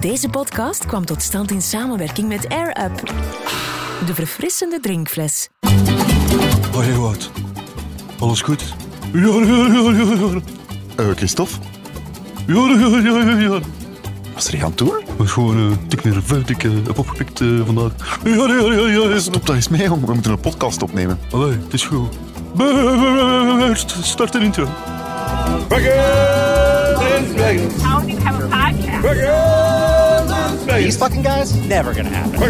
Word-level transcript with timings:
Deze 0.00 0.28
podcast 0.28 0.86
kwam 0.86 1.04
tot 1.04 1.22
stand 1.22 1.50
in 1.50 1.62
samenwerking 1.62 2.28
met 2.28 2.48
Air 2.48 2.68
Up. 2.84 3.02
De 4.06 4.14
verfrissende 4.14 4.80
drinkfles. 4.80 5.48
Hoi 6.72 6.92
Wout. 6.96 7.30
Alles 8.18 8.40
goed? 8.42 8.74
Ja, 9.12 9.20
ja, 9.20 9.66
ja, 9.66 9.90
ja, 9.90 10.14
ja. 10.14 10.40
Eh, 10.96 11.06
Christophe, 11.16 11.52
Ja, 12.46 12.54
ja, 12.54 12.86
ja, 12.98 13.22
ja, 13.22 13.38
ja. 13.38 13.58
was 14.34 14.46
er 14.46 14.52
hier 14.54 14.64
aan 14.64 14.74
toe? 14.74 15.00
Ik 15.08 15.16
ben 15.16 15.28
gewoon 15.28 15.56
een 15.56 15.88
tik 15.88 16.04
nerveus. 16.04 16.42
Ik 16.46 16.64
eh, 16.64 16.70
heb 16.86 16.98
opgepikt 16.98 17.40
eh, 17.40 17.48
vandaag. 17.64 18.18
Ja, 18.24 18.30
ja, 18.34 18.46
ja, 18.72 18.86
ja. 18.88 19.08
ja. 19.08 19.18
Stop 19.18 19.46
daar 19.46 19.56
eens 19.56 19.68
mee. 19.68 19.88
We 19.88 19.96
moeten 19.96 20.32
een 20.32 20.40
podcast 20.40 20.82
opnemen. 20.82 21.18
Allee, 21.30 21.58
het 21.64 21.72
is 21.72 21.84
goed. 21.84 22.14
St- 23.78 23.96
Start 24.02 24.34
een 24.34 24.42
intro. 24.42 24.64
How 24.64 25.68
do 28.02 28.08
you 28.08 28.20
have 28.22 28.42
a 28.42 28.48
podcast? 28.48 29.75
These 30.66 30.96
fucking 30.96 31.22
guys? 31.22 31.54
Never 31.54 31.94
gonna 31.94 32.10
happen. 32.10 32.40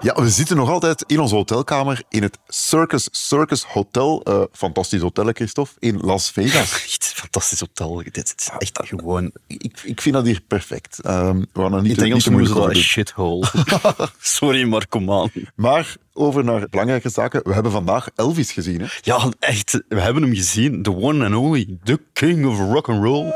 Ja, 0.00 0.14
we 0.14 0.28
zitten 0.30 0.56
nog 0.56 0.70
altijd 0.70 1.04
in 1.06 1.20
onze 1.20 1.34
hotelkamer 1.34 2.02
in 2.08 2.22
het 2.22 2.38
Circus 2.48 3.08
Circus 3.10 3.64
Hotel. 3.64 4.22
Eh, 4.24 4.40
fantastisch 4.52 5.00
hotel, 5.00 5.24
Christophe, 5.32 5.72
in 5.78 5.98
Las 6.00 6.30
Vegas. 6.30 6.72
Echt 6.84 7.04
fantastisch 7.14 7.60
hotel. 7.60 8.02
Dit 8.12 8.34
is 8.36 8.48
echt 8.58 8.78
gewoon... 8.82 9.32
ik, 9.46 9.80
ik 9.84 10.00
vind 10.00 10.14
dat 10.14 10.24
hier 10.24 10.40
perfect. 10.48 11.00
Ehm, 11.00 11.38
we 11.52 11.60
gaan 11.60 11.72
er 11.74 11.82
niet, 11.82 11.90
In 11.90 11.96
te- 11.96 12.00
het 12.00 12.10
Engels 12.10 12.24
noemen 12.26 12.46
ze 12.46 12.54
dat 12.54 12.68
een 12.68 12.76
shithole. 12.76 13.46
Sorry, 14.20 14.64
maar 14.68 14.86
kom 14.88 15.12
aan. 15.12 15.30
Maar 15.54 15.96
over 16.12 16.44
naar 16.44 16.66
belangrijke 16.70 17.08
zaken. 17.08 17.40
We 17.44 17.52
hebben 17.54 17.72
vandaag 17.72 18.08
Elvis 18.14 18.52
gezien. 18.52 18.80
Hè? 18.80 18.86
Ja, 19.02 19.28
echt. 19.38 19.82
We 19.88 20.00
hebben 20.00 20.22
hem 20.22 20.34
gezien. 20.34 20.82
The 20.82 20.96
one 20.96 21.24
and 21.26 21.34
only. 21.34 21.78
The 21.84 22.00
king 22.12 22.46
of 22.46 22.58
rock 22.58 22.88
and 22.88 23.02
roll. 23.04 23.32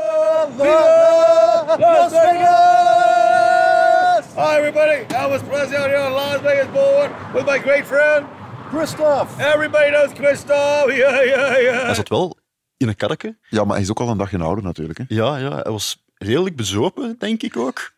Hi, 4.35 4.57
everybody. 4.57 5.05
Elvis 5.13 5.43
Presley 5.47 5.77
out 5.77 5.89
here 5.89 6.05
in 6.05 6.11
Las 6.11 6.41
Vegas 6.41 6.67
Boulevard 6.71 7.11
with 7.33 7.45
my 7.45 7.59
great 7.59 7.85
friend, 7.85 8.25
Christoph. 8.71 9.39
Everybody 9.39 9.89
knows 9.91 10.11
Christoph. 10.13 10.87
Yeah, 10.95 11.23
yeah, 11.25 11.61
yeah. 11.61 11.85
Hij 11.85 11.93
zat 11.95 12.09
wel 12.09 12.37
in 12.77 12.87
een 12.87 12.95
karretje. 12.95 13.37
Ja, 13.49 13.63
maar 13.63 13.73
hij 13.73 13.81
is 13.83 13.89
ook 13.89 13.99
al 13.99 14.09
een 14.09 14.17
dagje 14.17 14.37
ouder 14.39 14.63
natuurlijk. 14.63 14.97
Hè? 14.97 15.03
Ja, 15.07 15.37
ja. 15.37 15.51
Hij 15.61 15.71
was 15.71 16.03
redelijk 16.17 16.55
bezopen, 16.55 17.15
denk 17.19 17.41
ik 17.43 17.57
ook. 17.57 17.91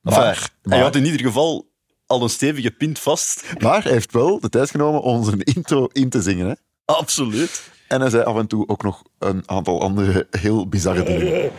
Maar- 0.00 0.14
Enfin, 0.28 0.48
maar- 0.62 0.74
Hij 0.74 0.82
had 0.86 0.96
in 0.96 1.04
ieder 1.04 1.20
geval 1.20 1.68
al 2.06 2.22
een 2.22 2.28
stevige 2.30 2.70
pint 2.70 2.98
vast. 2.98 3.44
Maar 3.58 3.82
hij 3.82 3.92
heeft 3.92 4.12
wel 4.12 4.40
de 4.40 4.48
tijd 4.48 4.70
genomen 4.70 5.00
om 5.02 5.16
onze 5.16 5.36
intro 5.56 5.88
in 5.92 6.08
te 6.08 6.22
zingen. 6.22 6.46
Hè? 6.48 6.54
Absoluut. 6.84 7.70
En 7.90 8.00
hij 8.00 8.10
zei 8.10 8.22
af 8.22 8.36
en 8.36 8.46
toe 8.46 8.68
ook 8.68 8.82
nog 8.82 9.02
een 9.18 9.42
aantal 9.46 9.80
andere 9.80 10.26
heel 10.30 10.68
bizarre 10.68 11.02
dingen. 11.02 11.50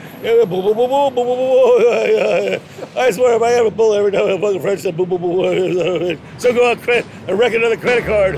I 2.98 3.12
swear, 3.12 3.36
if 3.36 3.42
I 3.42 3.54
have 3.54 3.66
a 3.66 3.72
bull 3.72 3.94
every 3.94 4.12
time 4.12 4.34
I 4.34 4.40
fucking 4.40 4.62
French 4.62 4.80
said 4.80 4.96
boom, 4.96 5.10
boom, 5.10 5.22
boom. 5.22 6.18
So 6.38 6.54
go 6.54 6.70
on, 6.70 6.80
credit, 6.80 7.06
and 7.28 7.38
wreck 7.38 7.54
another 7.54 7.78
credit 7.78 8.06
card. 8.06 8.36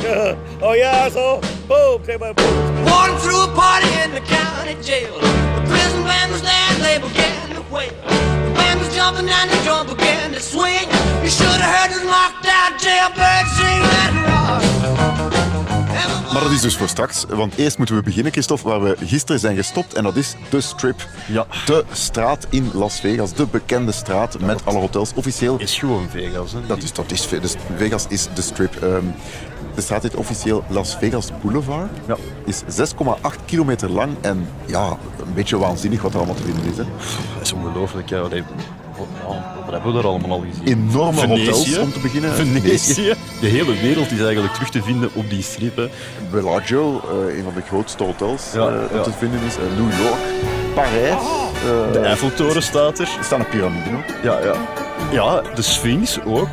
oh, 0.61 0.75
yeah, 0.75 1.05
asshole. 1.05 1.41
Boom, 1.67 2.01
take 2.03 2.19
my 2.19 2.33
boom. 2.33 2.85
Walking 2.85 3.17
through 3.17 3.43
a 3.43 3.47
party 3.53 3.89
in 4.03 4.11
the 4.13 4.21
county 4.21 4.75
jail. 4.81 5.13
The 5.55 5.61
prison 5.69 6.03
band 6.03 6.31
was 6.31 6.41
there 6.41 6.67
and 6.73 6.81
they 6.81 6.97
began 6.97 7.49
to 7.55 7.61
wail. 7.73 7.93
The 8.47 8.53
band 8.57 8.79
was 8.79 8.95
jumping 8.95 9.29
and 9.29 9.49
the 9.51 9.57
drum 9.65 9.85
began 9.87 10.31
to 10.33 10.39
swing. 10.39 10.87
You 11.23 11.29
should 11.29 11.61
have 11.61 11.73
heard 11.75 11.91
the 11.93 12.05
knocked 12.05 12.45
out 12.47 12.71
jailbird 12.81 13.45
sing 13.57 13.81
that 13.93 14.11
rock. 14.27 15.32
Maar 16.33 16.41
dat 16.41 16.51
is 16.51 16.61
dus 16.61 16.77
voor 16.77 16.87
straks, 16.87 17.25
want 17.29 17.55
eerst 17.55 17.77
moeten 17.77 17.95
we 17.95 18.01
beginnen, 18.01 18.31
Christophe, 18.31 18.67
waar 18.67 18.83
we 18.83 18.95
gisteren 19.05 19.39
zijn 19.39 19.55
gestopt. 19.55 19.93
En 19.93 20.03
dat 20.03 20.15
is 20.15 20.35
de 20.49 20.61
Strip. 20.61 21.07
Ja. 21.27 21.45
De 21.65 21.83
straat 21.91 22.47
in 22.49 22.69
Las 22.73 22.99
Vegas, 22.99 23.33
de 23.33 23.45
bekende 23.45 23.91
straat 23.91 24.39
met 24.39 24.65
alle 24.65 24.79
hotels. 24.79 25.11
Officieel, 25.15 25.59
Is 25.59 25.77
gewoon 25.77 26.09
Vegas. 26.09 26.51
Hè. 26.51 26.65
dat 26.67 26.83
is, 26.83 26.93
dat 26.93 27.11
is, 27.11 27.27
dus 27.27 27.55
Vegas 27.75 28.05
is 28.09 28.27
de 28.33 28.41
Strip. 28.41 28.75
Ehm, 28.75 29.05
de 29.75 29.81
straat 29.81 30.03
heet 30.03 30.15
officieel 30.15 30.63
Las 30.67 30.95
Vegas 30.95 31.29
Boulevard. 31.41 31.89
Ja. 32.07 32.17
Is 32.45 32.61
6,8 32.67 33.45
kilometer 33.45 33.89
lang 33.89 34.15
en 34.21 34.47
ja, 34.65 34.89
een 35.25 35.33
beetje 35.33 35.57
waanzinnig 35.57 36.01
wat 36.01 36.11
er 36.11 36.17
allemaal 36.17 36.35
te 36.35 36.43
vinden 36.43 36.65
is. 36.65 36.77
Hè. 36.77 36.83
Dat 37.33 37.41
is 37.41 37.53
ongelooflijk. 37.53 38.09
Ja. 38.09 38.27
Wat, 38.97 39.73
hebben 39.73 39.91
we 39.95 40.01
daar 40.01 40.07
allemaal 40.11 40.31
al 40.31 40.43
gezien? 40.51 40.79
Enorme 40.89 41.19
Venetië. 41.19 41.45
hotels 41.49 41.77
om 41.77 41.91
te 41.91 41.99
beginnen. 41.99 42.33
Venetië. 42.33 43.13
De 43.41 43.47
hele 43.47 43.73
wereld 43.81 44.11
is 44.11 44.21
eigenlijk 44.21 44.53
terug 44.53 44.69
te 44.69 44.81
vinden 44.83 45.09
op 45.13 45.29
die 45.29 45.41
strip. 45.41 45.75
Hè. 45.75 45.89
Bellagio, 46.31 47.01
eh, 47.27 47.37
een 47.37 47.43
van 47.43 47.53
de 47.55 47.61
grootste 47.67 48.03
hotels 48.03 48.43
Ja, 48.53 48.67
eh, 48.67 48.75
ja. 48.93 49.01
te 49.01 49.11
vinden 49.11 49.39
is. 49.47 49.55
Eh, 49.55 49.61
New 49.77 50.01
York, 50.03 50.19
Parijs. 50.73 51.09
eh, 51.11 51.91
De 51.91 51.99
Eiffeltoren 51.99 52.63
staat 52.63 52.99
er. 52.99 53.09
er 53.17 53.23
staan 53.23 53.39
een 53.39 53.49
piramide 53.49 53.89
ook. 53.95 54.23
Ja, 54.23 54.39
ja. 54.39 54.53
ja, 55.11 55.41
de 55.55 55.61
Sphinx 55.61 56.19
ook. 56.25 56.47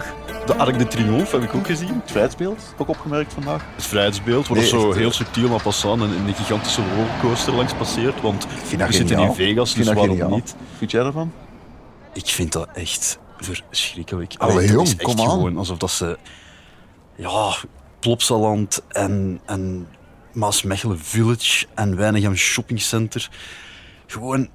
De 0.46 0.54
Arc 0.56 0.78
de 0.78 0.86
Triomphe 0.88 1.36
heb 1.36 1.44
ik 1.48 1.54
ook 1.54 1.66
gezien. 1.66 1.88
Het 1.88 2.02
vrijheidsbeeld, 2.10 2.74
ook 2.78 2.88
opgemerkt 2.88 3.32
vandaag. 3.32 3.62
Het 3.74 3.84
vrijheidsbeeld, 3.86 4.48
waar 4.48 4.58
Nee, 4.58 4.66
zo 4.66 4.88
echt, 4.88 4.98
heel 4.98 5.12
subtiel 5.12 5.52
aan 5.52 5.62
passant 5.62 6.02
en 6.02 6.08
een 6.26 6.34
gigantische 6.34 6.80
rollercoaster 6.96 7.54
langs 7.54 7.72
passeert. 7.74 8.20
Want 8.20 8.46
we 8.86 8.92
zitten 8.92 9.18
in 9.18 9.32
Vegas, 9.34 9.74
dus 9.74 9.86
waarom 9.86 10.08
geniaal. 10.08 10.28
niet? 10.30 10.54
Vind 10.78 10.90
jij 10.90 11.04
ervan? 11.04 11.32
Ik 12.12 12.26
vind 12.26 12.53
dat 12.53 12.69
echt 12.72 13.19
verschrikkelijk. 13.38 14.34
Allee, 14.38 14.69
jong, 14.69 14.87
is 14.87 14.97
echt 14.97 15.03
kom 15.03 15.21
aan. 15.21 15.31
gewoon 15.31 15.56
alsof 15.56 15.78
dat 15.78 15.91
ze... 15.91 16.19
Ja, 17.16 17.54
Plopsaland 18.00 18.82
en, 18.88 19.41
en 19.47 19.88
Maasmechelen 20.32 20.98
Village 20.98 21.66
en 21.75 21.97
Weinigem 21.97 22.37
Shopping 22.37 22.81
Center 22.81 23.31
gewoon 24.06 24.48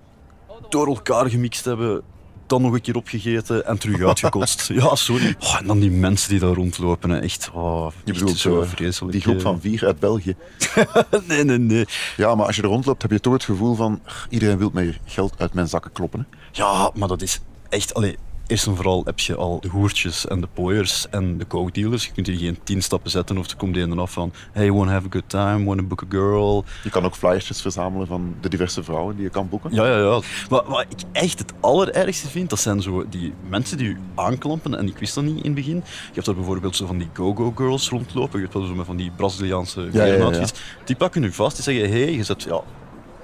door 0.69 0.87
elkaar 0.87 1.29
gemixt 1.29 1.65
hebben, 1.65 2.03
dan 2.47 2.61
nog 2.61 2.73
een 2.73 2.81
keer 2.81 2.95
opgegeten 2.95 3.65
en 3.65 3.77
terug 3.77 4.01
uitgekotst. 4.07 4.67
ja, 4.73 4.95
sorry. 4.95 5.35
Oh, 5.39 5.57
en 5.59 5.67
dan 5.67 5.79
die 5.79 5.91
mensen 5.91 6.29
die 6.29 6.39
daar 6.39 6.53
rondlopen, 6.53 7.09
hè. 7.09 7.19
echt, 7.19 7.49
oh, 7.53 7.87
Je 8.03 8.11
echt 8.11 8.19
bedoelt 8.19 8.37
zo 8.37 8.61
eh, 8.61 8.67
vreselijk. 8.67 9.11
die 9.11 9.21
groep 9.21 9.41
van 9.41 9.61
vier 9.61 9.85
uit 9.85 9.99
België. 9.99 10.35
nee, 11.27 11.43
nee, 11.43 11.57
nee. 11.57 11.85
Ja, 12.17 12.35
maar 12.35 12.45
als 12.45 12.55
je 12.55 12.61
er 12.61 12.67
rondloopt, 12.67 13.01
heb 13.01 13.11
je 13.11 13.19
toch 13.19 13.33
het 13.33 13.43
gevoel 13.43 13.75
van... 13.75 13.99
"Ugh, 14.07 14.25
Iedereen 14.29 14.57
wil 14.57 14.69
mij 14.73 14.97
geld 15.05 15.33
uit 15.37 15.53
mijn 15.53 15.67
zakken 15.67 15.91
kloppen. 15.91 16.19
Hè? 16.29 16.37
Ja, 16.51 16.91
maar 16.95 17.07
dat 17.07 17.21
is 17.21 17.39
echt... 17.69 17.93
Allee, 17.93 18.17
eerst 18.47 18.67
en 18.67 18.75
vooral 18.75 19.01
heb 19.05 19.19
je 19.19 19.35
al 19.35 19.59
de 19.59 19.67
hoertjes 19.67 20.27
en 20.27 20.41
de 20.41 20.47
pooiers 20.53 21.09
en 21.09 21.37
de 21.37 21.47
coke 21.47 21.71
dealers. 21.71 22.05
Je 22.05 22.11
kunt 22.11 22.27
hier 22.27 22.37
geen 22.37 22.57
tien 22.63 22.83
stappen 22.83 23.11
zetten 23.11 23.37
of 23.37 23.49
er 23.49 23.57
komt 23.57 23.77
een 23.77 23.99
af 23.99 24.11
van... 24.11 24.33
Hey, 24.51 24.71
wanna 24.71 24.91
have 24.91 25.05
a 25.05 25.09
good 25.09 25.29
time, 25.29 25.65
wanna 25.65 25.83
book 25.83 26.03
a 26.03 26.05
girl. 26.09 26.65
Je 26.83 26.89
kan 26.89 27.05
ook 27.05 27.15
flyertjes 27.15 27.61
verzamelen 27.61 28.07
van 28.07 28.35
de 28.41 28.49
diverse 28.49 28.83
vrouwen 28.83 29.15
die 29.15 29.23
je 29.23 29.29
kan 29.29 29.49
boeken. 29.49 29.73
Ja, 29.73 29.87
ja, 29.87 29.97
ja. 29.97 30.21
Maar 30.49 30.63
wat 30.65 30.85
ik 30.89 31.03
echt 31.11 31.39
het 31.39 31.53
allerergste 31.59 32.27
vind, 32.27 32.49
dat 32.49 32.59
zijn 32.59 32.81
zo 32.81 33.05
die 33.09 33.33
mensen 33.49 33.77
die 33.77 33.87
je 33.87 33.95
aanklampen. 34.15 34.77
En 34.77 34.87
ik 34.87 34.97
wist 34.97 35.15
dat 35.15 35.23
niet 35.23 35.37
in 35.37 35.43
het 35.43 35.55
begin. 35.55 35.75
Je 35.75 36.13
hebt 36.13 36.25
daar 36.25 36.35
bijvoorbeeld 36.35 36.75
zo 36.75 36.85
van 36.85 36.97
die 36.97 37.09
go-go 37.13 37.53
girls 37.55 37.89
rondlopen. 37.89 38.39
Je 38.39 38.43
hebt 38.43 38.53
wel 38.53 38.65
zo 38.65 38.75
met 38.75 38.85
van 38.85 38.97
die 38.97 39.11
Braziliaanse 39.15 39.89
ja. 39.91 40.45
Die 40.85 40.95
pakken 40.95 41.21
je 41.21 41.33
vast. 41.33 41.55
Die 41.55 41.63
zeggen, 41.63 41.89
hey, 41.89 42.13
je 42.13 42.23
zet... 42.23 42.43
Ja, 42.43 42.61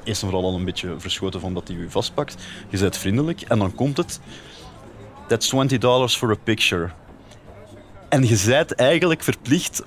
eerst 0.03 0.21
en 0.21 0.29
vooral 0.29 0.49
al 0.49 0.57
een 0.57 0.65
beetje 0.65 0.95
verschoten 0.97 1.39
van 1.39 1.53
dat 1.53 1.67
hij 1.67 1.77
je 1.77 1.89
vastpakt. 1.89 2.35
Je 2.69 2.77
bent 2.77 2.97
vriendelijk. 2.97 3.41
En 3.41 3.59
dan 3.59 3.75
komt 3.75 3.97
het... 3.97 4.19
That's 5.31 5.47
20 5.47 5.79
dollars 5.79 6.15
for 6.15 6.31
a 6.31 6.35
picture. 6.43 6.89
En 8.09 8.27
je 8.27 8.43
bent 8.45 8.75
eigenlijk 8.75 9.23
verplicht 9.23 9.83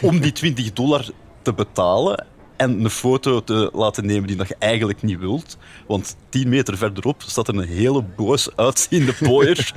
om 0.00 0.20
die 0.20 0.32
20 0.32 0.72
dollar 0.72 1.04
te 1.42 1.52
betalen 1.52 2.26
en 2.56 2.84
een 2.84 2.90
foto 2.90 3.44
te 3.44 3.70
laten 3.72 4.06
nemen 4.06 4.26
die 4.26 4.36
dat 4.36 4.48
je 4.48 4.56
eigenlijk 4.58 5.02
niet 5.02 5.18
wilt. 5.18 5.56
Want 5.86 6.16
10 6.28 6.48
meter 6.48 6.76
verderop 6.76 7.22
staat 7.22 7.48
er 7.48 7.54
een 7.54 7.68
hele 7.68 8.02
boos 8.02 8.56
uitziende 8.56 9.12
pooier. 9.12 9.72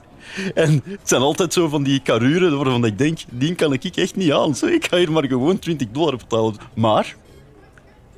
en 0.54 0.82
het 0.84 1.08
zijn 1.08 1.22
altijd 1.22 1.52
zo 1.52 1.68
van 1.68 1.82
die 1.82 2.00
karuren 2.00 2.56
waarvan 2.56 2.84
ik 2.84 2.98
denk, 2.98 3.18
die 3.30 3.54
kan 3.54 3.72
ik 3.72 3.84
echt 3.84 4.16
niet 4.16 4.32
aan. 4.32 4.54
Zo, 4.54 4.66
ik 4.66 4.86
ga 4.86 4.96
hier 4.96 5.12
maar 5.12 5.26
gewoon 5.26 5.58
20 5.58 5.88
dollar 5.90 6.16
betalen. 6.16 6.56
Maar, 6.74 7.16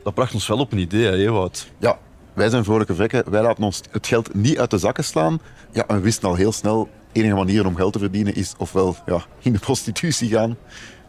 dat 0.05 0.15
bracht 0.15 0.35
ons 0.35 0.47
wel 0.47 0.59
op 0.59 0.73
een 0.73 0.79
idee, 0.79 1.05
hè, 1.05 1.17
Ewout. 1.17 1.71
Ja, 1.79 1.99
wij 2.35 2.49
zijn 2.49 2.65
vrolijke 2.65 2.95
vrekken. 2.95 3.31
Wij 3.31 3.43
laten 3.43 3.65
ons 3.65 3.81
het 3.91 4.07
geld 4.07 4.35
niet 4.35 4.59
uit 4.59 4.71
de 4.71 4.79
zakken 4.79 5.05
slaan. 5.05 5.41
Ja, 5.73 5.85
en 5.87 5.97
we 5.97 6.03
wisten 6.03 6.29
al 6.29 6.35
heel 6.35 6.53
snel, 6.53 6.89
de 7.13 7.21
enige 7.21 7.35
manier 7.35 7.67
om 7.67 7.77
geld 7.77 7.93
te 7.93 7.99
verdienen 7.99 8.35
is 8.35 8.55
ofwel 8.59 8.97
ja, 9.07 9.25
in 9.39 9.53
de 9.53 9.59
prostitutie 9.59 10.29
gaan, 10.29 10.57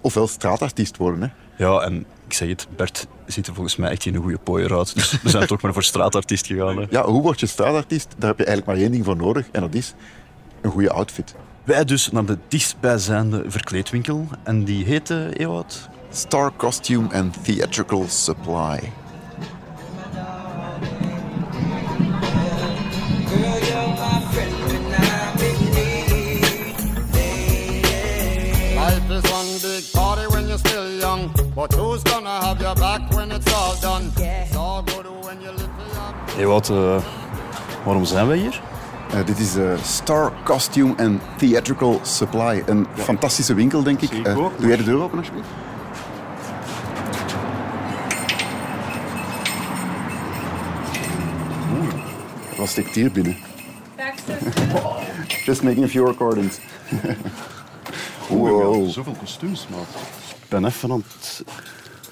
ofwel 0.01 0.27
straatartiest 0.27 0.97
worden. 0.97 1.21
Hè. 1.21 1.27
Ja, 1.65 1.79
en 1.79 2.05
ik 2.27 2.33
zeg 2.33 2.49
het, 2.49 2.67
Bert 2.75 3.07
ziet 3.25 3.47
er 3.47 3.53
volgens 3.53 3.75
mij 3.75 3.89
echt 3.89 4.03
geen 4.03 4.15
goede 4.15 4.37
pooier 4.37 4.77
uit. 4.77 4.95
Dus 4.95 5.21
we 5.21 5.29
zijn 5.29 5.47
toch 5.47 5.61
maar 5.61 5.73
voor 5.73 5.83
straatartiest 5.83 6.45
gegaan. 6.45 6.77
Hè. 6.77 6.85
Ja, 6.89 7.05
hoe 7.05 7.21
word 7.21 7.39
je 7.39 7.45
straatartiest? 7.45 8.07
Daar 8.17 8.29
heb 8.29 8.37
je 8.39 8.45
eigenlijk 8.45 8.77
maar 8.77 8.85
één 8.85 8.91
ding 8.91 9.05
voor 9.05 9.15
nodig 9.15 9.47
en 9.51 9.61
dat 9.61 9.73
is 9.73 9.93
een 10.61 10.71
goede 10.71 10.91
outfit. 10.91 11.35
Wij 11.63 11.85
dus 11.85 12.11
naar 12.11 12.25
de 12.25 12.37
dichtstbijzijnde 12.47 13.43
verkleedwinkel. 13.47 14.27
En 14.43 14.63
die 14.63 14.85
heette, 14.85 15.29
Ewout? 15.37 15.89
Star 16.11 16.51
Costume 16.57 17.13
and 17.13 17.43
Theatrical 17.43 18.05
Supply. 18.07 18.91
Still 30.65 30.99
young, 30.99 31.31
but 31.55 31.73
who's 31.73 32.03
gonna 32.03 32.39
have 32.45 32.61
your 32.61 32.75
back 32.75 33.01
when 33.11 33.31
it's 33.31 33.53
all 33.53 33.75
done. 33.81 34.11
It's 34.17 34.55
all 34.55 34.83
good 34.83 35.05
when 35.25 35.41
you 35.41 35.51
live 35.51 35.71
for 35.77 35.87
your 35.95 36.35
Hey, 36.35 36.45
wat, 36.45 36.69
eh, 36.69 36.97
waarom 37.85 38.05
zijn 38.05 38.27
wij 38.27 38.37
hier? 38.37 38.61
Eh, 39.13 39.25
dit 39.25 39.39
is 39.39 39.55
eh, 39.55 39.73
Star 39.83 40.33
Costume 40.43 40.93
and 40.97 41.21
Theatrical 41.37 41.99
Supply. 42.01 42.63
Een 42.65 42.87
fantastische 42.95 43.53
winkel, 43.53 43.83
denk 43.83 44.01
ik. 44.01 44.27
Ook. 44.27 44.57
doe 44.57 44.67
jij 44.67 44.77
de 44.77 44.83
deur 44.83 45.01
open, 45.01 45.17
alsjeblieft? 45.17 45.47
Oeh, 51.73 51.93
wat 52.57 52.67
steekt 52.69 52.95
hier 52.95 53.11
binnen? 53.11 53.37
Just 55.45 55.63
making 55.63 55.83
a 55.83 55.87
few 55.87 56.07
recordings. 56.07 56.59
wow. 58.29 58.89
Zoveel 58.89 59.15
kostuums, 59.19 59.67
maat. 59.67 60.20
Ik 60.51 60.57
ben 60.59 60.65
even 60.69 60.91
aan 60.91 61.03
het... 61.07 61.43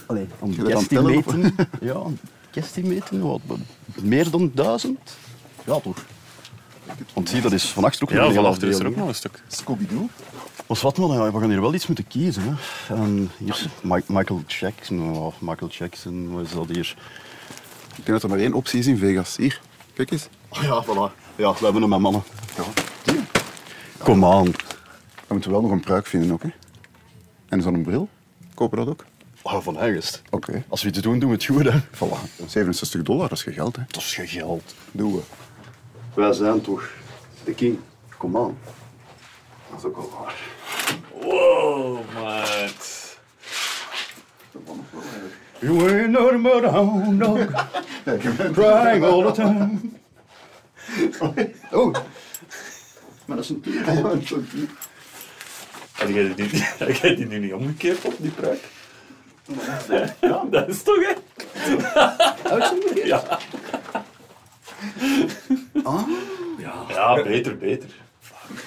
Allee, 0.06 0.28
aan 0.42 0.50
het 0.50 0.72
guestimeten. 0.72 1.56
Ja, 1.82 1.94
aan 1.94 2.20
het 2.22 2.32
guestimeten. 2.52 3.22
Wat, 3.22 3.40
meer 4.02 4.30
dan 4.30 4.52
duizend? 4.54 5.18
Ja, 5.66 5.80
toch? 5.80 6.06
Want 7.14 7.30
zie, 7.30 7.42
dat 7.42 7.52
is 7.52 7.66
van 7.66 7.84
achter 7.84 8.04
ook 8.04 8.10
Ja, 8.10 8.16
nog 8.16 8.26
een 8.26 8.32
hele 8.32 8.44
vanaf 8.46 8.62
er 8.62 8.68
is 8.70 8.80
er 8.80 8.88
ook 8.88 8.96
nog 8.96 9.08
een 9.08 9.16
stuk. 9.16 9.44
Scooby-Doo. 9.48 10.10
Wat 10.66 10.82
wat 10.82 10.98
man, 10.98 11.12
ja, 11.12 11.32
we 11.32 11.40
gaan 11.40 11.50
hier 11.50 11.62
wel 11.62 11.74
iets 11.74 11.88
moeten 11.88 12.08
kiezen. 12.08 12.44
Hè. 12.46 12.96
En 12.96 13.32
hier 13.38 13.50
is 13.50 13.68
Mi- 13.82 14.04
Michael 14.08 14.44
Jackson. 14.48 15.16
Oh, 15.18 15.34
Michael 15.40 15.72
Jackson, 15.72 16.32
wat 16.32 16.46
is 16.46 16.52
dat 16.52 16.68
hier? 16.70 16.96
Ik 17.90 17.96
denk 18.06 18.08
dat 18.08 18.24
er 18.24 18.30
maar 18.30 18.40
één 18.40 18.54
optie 18.54 18.80
is 18.80 18.88
in 18.88 18.98
Vegas. 18.98 19.38
Hier, 19.38 19.62
kijk 19.94 20.12
eens. 20.12 20.28
Oh 20.50 20.62
ja, 20.62 20.84
voilà. 20.86 21.14
Ja, 21.36 21.54
we 21.54 21.64
hebben 21.64 21.82
hem 21.82 21.90
met 21.90 22.00
mannen. 22.00 22.24
Kom 23.98 24.26
aan. 24.26 24.44
Dan 24.44 24.54
moeten 25.38 25.50
we 25.50 25.56
wel 25.56 25.62
nog 25.62 25.72
een 25.72 25.80
pruik 25.80 26.08
vinden 26.08 26.32
ook, 26.32 26.44
hè? 26.44 26.50
En 27.48 27.62
zo'n 27.62 27.84
bril. 27.84 28.10
Kopen 28.60 28.78
dat 28.78 28.88
ook? 28.88 29.06
Oh, 29.42 29.62
van 29.62 29.78
ergens. 29.78 30.22
Oké. 30.30 30.64
Als 30.70 30.84
we 30.84 30.90
het 30.90 31.04
doen, 31.04 31.20
doen 31.20 31.30
we 31.30 31.36
het 31.36 31.46
goed. 31.46 31.64
Hè. 31.64 31.80
Voilà. 31.80 32.46
67 32.48 33.02
dollar, 33.02 33.30
dat 33.30 33.38
is 33.38 33.44
geen 33.44 33.54
geld, 33.54 33.76
hè? 33.76 33.82
Dat 33.88 34.02
is 34.02 34.14
geen 34.14 34.28
geld. 34.28 34.76
Doen 34.92 35.14
we. 35.14 35.22
Wij 36.14 36.34
zijn 36.34 36.62
toch 36.62 36.90
de 37.44 37.54
king. 37.54 37.80
Kom 38.18 38.38
aan. 38.38 38.58
Dat 39.70 39.80
is 39.80 39.86
ook 39.86 39.96
wel 39.96 40.10
waar. 40.20 40.36
Wow, 41.22 42.00
maat. 42.14 43.18
You 45.60 45.90
ain't 45.90 46.10
nothing 46.10 46.44
but 46.44 46.64
a 46.64 46.70
hound 46.70 47.20
dog, 47.20 47.68
crying 48.54 49.04
all 49.04 49.24
the 49.24 49.32
time. 49.32 49.80
Oh, 51.72 51.96
Maar 53.26 53.36
dat 53.36 53.46
is 53.46 53.50
een 53.50 53.64
Had 56.00 56.98
jij 57.02 57.16
die, 57.16 57.28
nu 57.28 57.40
niet 57.40 57.54
omgekeerd 57.54 58.06
op 58.06 58.14
die 58.18 58.32
pruik? 58.32 58.60
Ja, 60.22 60.46
dat 60.52 60.68
is 60.68 60.84
toch, 60.84 60.96
hè? 60.96 61.14
Ja. 63.04 63.40
Ja, 66.58 66.86
ja 66.90 67.24
beter, 67.24 67.58
beter. 67.58 67.90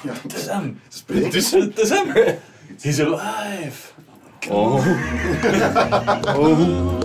Het 0.06 0.34
is 0.34 0.46
hem. 0.46 0.80
Het 1.06 1.34
is, 1.34 1.50
het 1.50 1.78
is 1.78 1.88
hem. 1.88 2.12
He's 2.80 3.00
alive. 3.00 3.92
Oh. 4.48 4.86
Oh, 6.36 7.00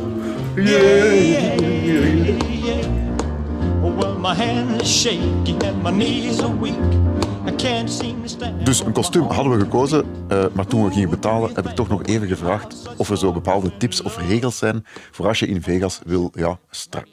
well, 0.56 1.57
my 4.28 4.36
hand 4.36 4.82
is 4.82 5.02
shaky 5.02 5.56
and 5.66 5.82
my 5.84 5.92
knees 5.92 6.42
are 6.42 6.56
weak. 6.60 6.76
I 7.46 7.52
can't 7.52 7.90
seem 7.90 8.22
to 8.22 8.28
stand. 8.28 8.66
Dus 8.66 8.80
een 8.80 8.92
kostuum 8.92 9.24
hadden 9.24 9.58
we 9.58 9.60
gekozen, 9.60 10.06
eh, 10.28 10.46
maar 10.54 10.66
toen 10.66 10.86
we 10.86 10.92
gingen 10.92 11.10
betalen 11.10 11.56
heb 11.56 11.66
ik 11.66 11.76
toch 11.76 11.88
nog 11.88 12.04
even 12.04 12.28
gevraagd 12.28 12.76
of 12.98 13.10
er 13.10 13.18
zo 13.18 13.32
bepaalde 13.32 13.78
tips 13.78 14.02
of 14.02 14.18
regels 14.28 14.58
zijn 14.58 14.86
voor 15.12 15.28
als 15.28 15.40
je 15.40 15.48
in 15.48 15.62
Vegas 15.62 16.00
wil 16.06 16.32
ja, 16.34 16.58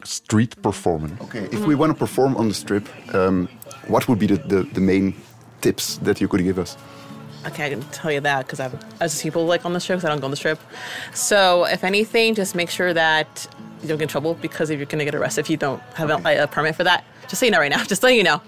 street 0.01 0.61
performen. 0.61 1.19
Oké, 1.21 1.39
if 1.39 1.65
we 1.65 1.77
want 1.77 1.91
to 1.91 1.97
perform 1.97 2.35
on 2.35 2.49
the 2.49 2.55
strip, 2.55 2.89
um, 3.15 3.49
what 3.87 4.05
would 4.05 4.19
be 4.19 4.27
the, 4.27 4.47
the, 4.47 4.67
the 4.73 4.81
main 4.81 5.15
tips 5.59 5.99
that 6.03 6.19
you 6.19 6.31
could 6.31 6.47
give 6.47 6.61
us? 6.61 6.75
Okay, 7.47 7.67
I 7.67 7.71
can 7.71 7.83
tell 7.91 8.13
you 8.13 8.23
that 8.23 8.47
because 8.47 8.63
I've 8.65 8.77
as 8.99 9.23
people 9.23 9.53
like 9.53 9.67
on 9.67 9.73
the 9.73 9.81
strip 9.81 9.99
because 9.99 10.09
I 10.09 10.13
don't 10.13 10.21
go 10.21 10.27
on 10.27 10.31
the 10.31 10.37
strip. 10.37 10.59
So 11.13 11.67
if 11.73 11.85
anything, 11.85 12.37
just 12.37 12.55
make 12.55 12.71
sure 12.71 12.93
that 12.93 13.49
you 13.85 13.89
don't 13.91 13.99
get 13.99 14.05
in 14.05 14.09
trouble 14.09 14.35
because 14.41 14.71
if 14.71 14.79
you're 14.79 14.87
gonna 14.91 15.05
get 15.05 15.15
arrested 15.15 15.41
if 15.45 15.51
you 15.51 15.57
don't 15.57 15.81
have 15.95 16.11
a, 16.11 16.43
a 16.43 16.47
permit 16.47 16.75
for 16.77 16.85
that. 16.85 17.05
Just 17.29 17.39
so 17.41 17.45
you 17.47 17.53
know 17.53 17.59
right 17.61 17.71
now. 17.71 17.83
Just 17.93 18.01
so 18.01 18.09
you 18.09 18.23
know. 18.23 18.41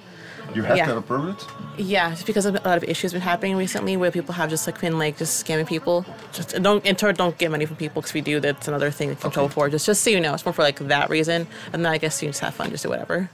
You 0.55 0.63
have 0.63 0.77
Yeah. 0.77 0.87
to 0.87 0.95
have 0.95 1.03
a 1.05 1.07
permit? 1.07 1.45
Yeah, 1.77 2.11
just 2.11 2.25
because 2.27 2.47
of 2.49 2.55
a 2.55 2.61
lot 2.69 2.77
of 2.79 2.85
issues 2.85 3.13
been 3.13 3.21
happening 3.21 3.57
recently 3.59 3.97
where 3.97 4.11
people 4.11 4.33
have 4.35 4.49
just 4.49 4.67
like 4.67 4.81
been 4.81 4.97
like 4.99 5.19
just 5.19 5.45
scamming 5.45 5.67
people. 5.67 6.05
Just 6.33 6.63
don't 6.63 6.83
in 6.87 6.95
turn 6.97 7.15
don't 7.15 7.37
get 7.37 7.51
money 7.51 7.67
from 7.67 7.77
people 7.77 8.01
because 8.01 8.15
we 8.15 8.23
do 8.23 8.41
that's 8.41 8.69
another 8.69 8.91
thing 8.91 9.09
to 9.09 9.15
get 9.15 9.25
in 9.25 9.31
trouble 9.31 9.51
for. 9.51 9.69
Just 9.69 9.85
just 9.87 10.03
so 10.03 10.11
you 10.11 10.21
know, 10.21 10.33
it's 10.35 10.45
more 10.47 10.55
for 10.55 10.63
like 10.65 10.79
that 10.89 11.11
reason. 11.11 11.47
And 11.73 11.85
then 11.85 11.93
I 11.95 11.99
guess 11.99 12.23
you 12.23 12.29
just 12.29 12.41
have 12.41 12.55
fun, 12.55 12.71
just 12.71 12.83
do 12.85 12.89
whatever. 12.89 13.29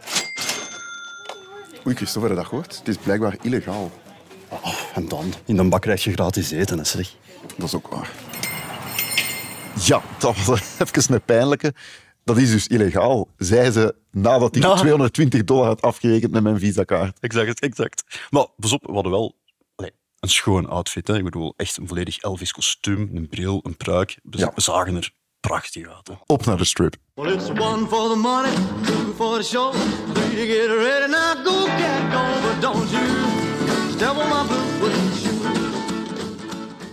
Oei, 1.86 1.94
Christophe, 1.94 2.20
heb 2.26 2.30
je 2.30 2.36
dat 2.42 2.46
gehoord? 2.46 2.76
Het 2.78 2.88
is 2.88 2.96
blijkbaar 2.96 3.36
illegaal. 3.42 3.90
Oh, 4.48 4.74
en 4.94 5.08
dan, 5.08 5.34
in 5.46 5.56
de 5.56 5.64
bak 5.64 5.80
krijg 5.80 6.04
je 6.04 6.12
gratis 6.12 6.50
eten, 6.50 6.78
hè, 6.78 6.84
zeg. 6.84 7.08
Dat 7.56 7.66
is 7.66 7.74
ook 7.74 7.88
waar. 7.88 8.10
Ja, 9.74 10.02
dat 10.18 10.44
was 10.44 10.60
even 10.78 11.14
een 11.14 11.22
pijnlijke. 11.22 11.74
Dat 12.24 12.36
is 12.36 12.50
dus 12.50 12.66
illegaal, 12.66 13.28
zei 13.36 13.70
ze 13.70 13.94
nadat 14.10 14.54
hij 14.54 14.62
Ja. 14.68 14.74
220 14.76 15.44
dollar 15.44 15.66
had 15.66 15.82
afgerekend 15.82 16.32
met 16.32 16.42
mijn 16.42 16.58
visakaart. 16.58 17.18
Exact, 17.20 17.60
exact. 17.60 18.04
Maar 18.30 18.46
pas 18.56 18.72
op, 18.72 18.86
we 18.86 18.92
hadden 18.92 19.12
wel 19.12 19.36
een 20.20 20.28
schoon 20.28 20.68
outfit. 20.68 21.06
Hè. 21.06 21.16
Ik 21.16 21.24
bedoel, 21.24 21.54
echt 21.56 21.76
een 21.76 21.88
volledig 21.88 22.18
Elvis 22.18 22.52
kostuum, 22.52 23.10
een 23.14 23.28
bril, 23.28 23.60
een 23.62 23.76
pruik. 23.76 24.18
We, 24.22 24.38
Ja. 24.38 24.52
zagen 24.54 24.96
er 24.96 25.10
prachtig 25.40 25.88
uit. 25.88 26.06
Hè. 26.08 26.14
Op 26.26 26.44
naar 26.44 26.56
de 26.56 26.64
strip. 26.64 26.96
Well, 27.14 27.32
it's 27.32 27.48
one 27.50 27.86
for 27.86 28.08
the 28.10 28.16
money, 28.16 28.52
two 28.84 29.12
for 29.16 29.36
the 29.38 29.42
show, 29.44 29.72
three 30.12 30.28
to 30.30 30.52
get 30.52 30.66
ready. 30.66 31.10
Now 31.10 31.46
go, 31.46 31.64
cat, 31.64 32.12
go, 32.12 32.48
but 32.48 32.60
don't 32.60 32.90
you 32.90 33.06
step 33.94 34.10
on 34.16 34.28
my 34.28 34.46
blue 34.46 34.78
suede 34.78 35.16
shoe. 35.20 35.60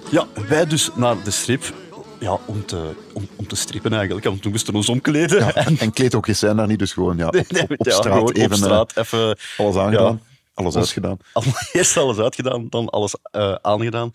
Ja, 0.09 0.27
wij 0.47 0.65
dus 0.65 0.89
naar 0.95 1.23
de 1.23 1.31
strip. 1.31 1.73
Ja, 2.19 2.37
om 2.45 2.65
te, 2.65 2.91
om, 3.13 3.27
om 3.35 3.47
te 3.47 3.55
strippen 3.55 3.93
eigenlijk. 3.93 4.25
Want 4.25 4.41
toen 4.41 4.51
moesten 4.51 4.71
we 4.71 4.77
ons 4.79 4.89
omkleden. 4.89 5.37
Ja, 5.39 5.53
en, 5.65 5.77
en 5.79 5.91
kleedhokjes 5.91 6.39
zijn 6.39 6.55
daar 6.57 6.67
niet, 6.67 6.79
dus 6.79 6.93
gewoon 6.93 7.17
ja, 7.17 7.27
op, 7.27 7.33
Nee, 7.33 7.63
op, 7.63 7.71
op 7.77 7.85
ja, 7.85 7.93
straat 7.95 8.31
even 8.31 8.51
op 8.51 8.57
straat 8.57 8.97
even... 8.97 9.29
eh, 9.29 9.65
alles 9.65 9.75
aangedaan. 9.75 10.19
Ja. 10.23 10.37
Alles 10.53 10.75
uitgedaan. 10.75 11.17
Eerst 11.71 11.97
alles 11.97 12.17
uitgedaan, 12.17 12.67
dan 12.69 12.89
alles 12.89 13.15
eh, 13.31 13.55
aangedaan. 13.61 14.11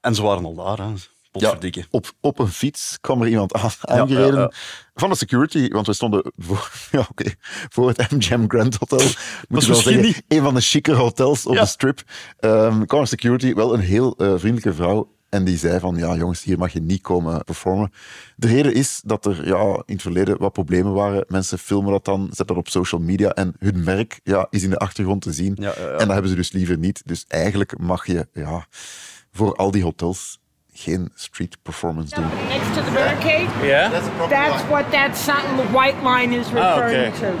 En 0.00 0.14
ze 0.14 0.22
waren 0.22 0.44
al 0.44 0.54
daar, 0.54 0.78
hè. 0.86 0.92
Potverdikke. 1.30 1.84
op, 1.90 2.12
op 2.20 2.38
een 2.38 2.48
fiets 2.48 2.98
kwam 3.00 3.22
er 3.22 3.28
iemand 3.28 3.52
aan, 3.52 3.70
aangereden 3.80 4.34
ja, 4.34 4.40
ja. 4.40 4.50
van 4.94 5.10
de 5.10 5.16
security, 5.16 5.68
want 5.68 5.86
we 5.86 5.92
stonden 5.92 6.32
voor, 6.36 6.70
ja, 6.90 7.06
oké, 7.10 7.32
voor 7.68 7.88
het 7.88 8.10
MGM 8.10 8.44
Grand 8.48 8.76
Hotel. 8.78 8.98
Moet 8.98 9.08
wel 9.48 9.58
misschien 9.58 9.74
zeggen, 9.76 10.02
niet- 10.02 10.22
een 10.28 10.42
van 10.42 10.54
de 10.54 10.60
chique 10.60 10.92
hotels 10.94 11.46
op 11.46 11.54
Ja. 11.54 11.60
de 11.60 11.66
strip. 11.66 12.02
Ehm 12.40 12.84
kwam 12.84 13.00
een 13.00 13.06
security, 13.06 13.54
wel 13.54 13.74
een 13.74 13.80
heel 13.80 14.14
eh, 14.16 14.32
vriendelijke 14.36 14.74
vrouw. 14.74 15.13
En 15.34 15.44
die 15.44 15.58
zei 15.58 15.80
van, 15.80 15.96
ja 15.96 16.16
jongens, 16.16 16.42
hier 16.42 16.58
mag 16.58 16.72
je 16.72 16.80
niet 16.80 17.00
komen 17.00 17.44
performen. 17.44 17.92
De 18.36 18.46
reden 18.46 18.74
is 18.74 19.00
dat 19.04 19.26
er 19.26 19.46
ja, 19.46 19.82
in 19.86 19.94
het 19.94 20.02
verleden 20.02 20.38
wat 20.38 20.52
problemen 20.52 20.92
waren. 20.92 21.24
Mensen 21.28 21.58
filmen 21.58 21.90
dat 21.90 22.04
dan, 22.04 22.26
zetten 22.26 22.46
dat 22.46 22.56
op 22.56 22.68
social 22.68 23.00
media 23.00 23.30
en 23.30 23.54
hun 23.58 23.84
merk 23.84 24.20
ja, 24.24 24.46
is 24.50 24.62
in 24.62 24.70
de 24.70 24.78
achtergrond 24.78 25.22
te 25.22 25.32
zien. 25.32 25.56
Ja, 25.60 25.72
ja, 25.76 25.82
ja. 25.82 25.90
En 25.90 25.98
dat 25.98 26.10
hebben 26.10 26.28
ze 26.28 26.36
dus 26.36 26.52
liever 26.52 26.78
niet. 26.78 27.02
Dus 27.04 27.24
eigenlijk 27.28 27.78
mag 27.78 28.06
je 28.06 28.26
ja, 28.32 28.66
voor 29.32 29.56
al 29.56 29.70
die 29.70 29.82
hotels 29.82 30.40
geen 30.74 31.10
street 31.14 31.56
performance 31.62 32.14
doen. 32.14 32.26
Next 32.48 32.74
to 32.74 32.82
the 32.82 32.90
barricade? 32.90 33.48
Yeah? 33.62 33.90
That's 34.28 34.62
what 34.68 34.90
that 34.90 35.16
sign, 35.16 35.56
the 35.56 35.66
white 35.72 36.02
line 36.02 36.32
is 36.32 36.50
referring 36.52 37.12
okay. 37.12 37.20
to. 37.20 37.32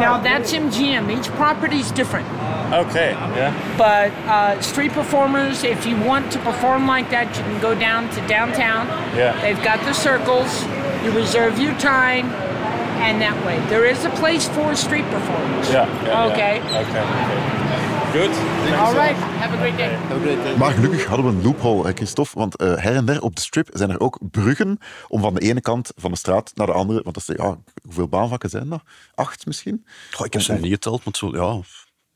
Now 0.00 0.18
that's 0.18 0.52
MGM. 0.52 1.08
Each 1.10 1.28
property 1.36 1.78
is 1.78 1.92
different. 1.92 2.26
Okay, 2.72 3.12
ja. 3.36 3.52
But 3.76 4.10
uh, 4.26 4.60
street 4.60 4.92
performers, 4.92 5.62
if 5.62 5.86
you 5.86 5.96
want 6.00 6.32
to 6.32 6.38
perform 6.38 6.86
like 6.86 7.10
that, 7.10 7.36
you 7.36 7.42
can 7.42 7.60
go 7.60 7.74
down 7.74 8.08
to 8.10 8.20
downtown. 8.26 8.86
Yeah. 9.14 9.38
They've 9.42 9.62
got 9.62 9.80
the 9.84 9.92
circles. 9.92 10.64
You 11.04 11.12
reserve 11.12 11.58
your 11.58 11.74
time, 11.78 12.26
and 13.02 13.20
that 13.20 13.36
way 13.44 13.58
there 13.68 13.84
is 13.84 14.04
a 14.04 14.10
place 14.10 14.48
for 14.48 14.74
street 14.74 15.04
performers. 15.10 15.70
Ja, 15.70 15.86
ja, 16.04 16.10
ja. 16.10 16.26
Okay. 16.26 16.60
Oké, 16.60 17.51
Goed. 18.12 18.36
All 18.74 18.94
right. 18.94 19.16
Have 19.16 19.54
a 19.54 19.56
great 19.56 19.76
day. 19.76 20.56
Maar 20.56 20.72
gelukkig 20.72 21.04
hadden 21.04 21.26
we 21.26 21.32
een 21.32 21.42
loophole, 21.42 21.86
hè, 21.86 21.92
Christophe. 21.92 22.38
Want 22.38 22.56
eh, 22.56 22.76
her 22.76 22.94
en 22.94 23.04
der 23.04 23.22
op 23.22 23.36
de 23.36 23.42
strip 23.42 23.68
zijn 23.72 23.90
er 23.90 24.00
ook 24.00 24.18
bruggen 24.30 24.78
om 25.08 25.20
van 25.20 25.34
de 25.34 25.40
ene 25.40 25.60
kant 25.60 25.92
van 25.96 26.10
de 26.10 26.16
straat 26.16 26.50
naar 26.54 26.66
de 26.66 26.72
andere. 26.72 27.02
Want 27.02 27.14
dat 27.14 27.28
is, 27.28 27.44
ja, 27.44 27.58
hoeveel 27.82 28.08
baanvakken 28.08 28.50
zijn 28.50 28.68
dat? 28.68 28.82
Acht 29.14 29.46
misschien? 29.46 29.86
Goh, 30.10 30.26
ik 30.26 30.32
heb 30.32 30.42
ze 30.42 30.52
niet 30.52 30.72
geteld, 30.72 31.04
maar 31.04 31.14
zo, 31.16 31.30
ja... 31.32 31.60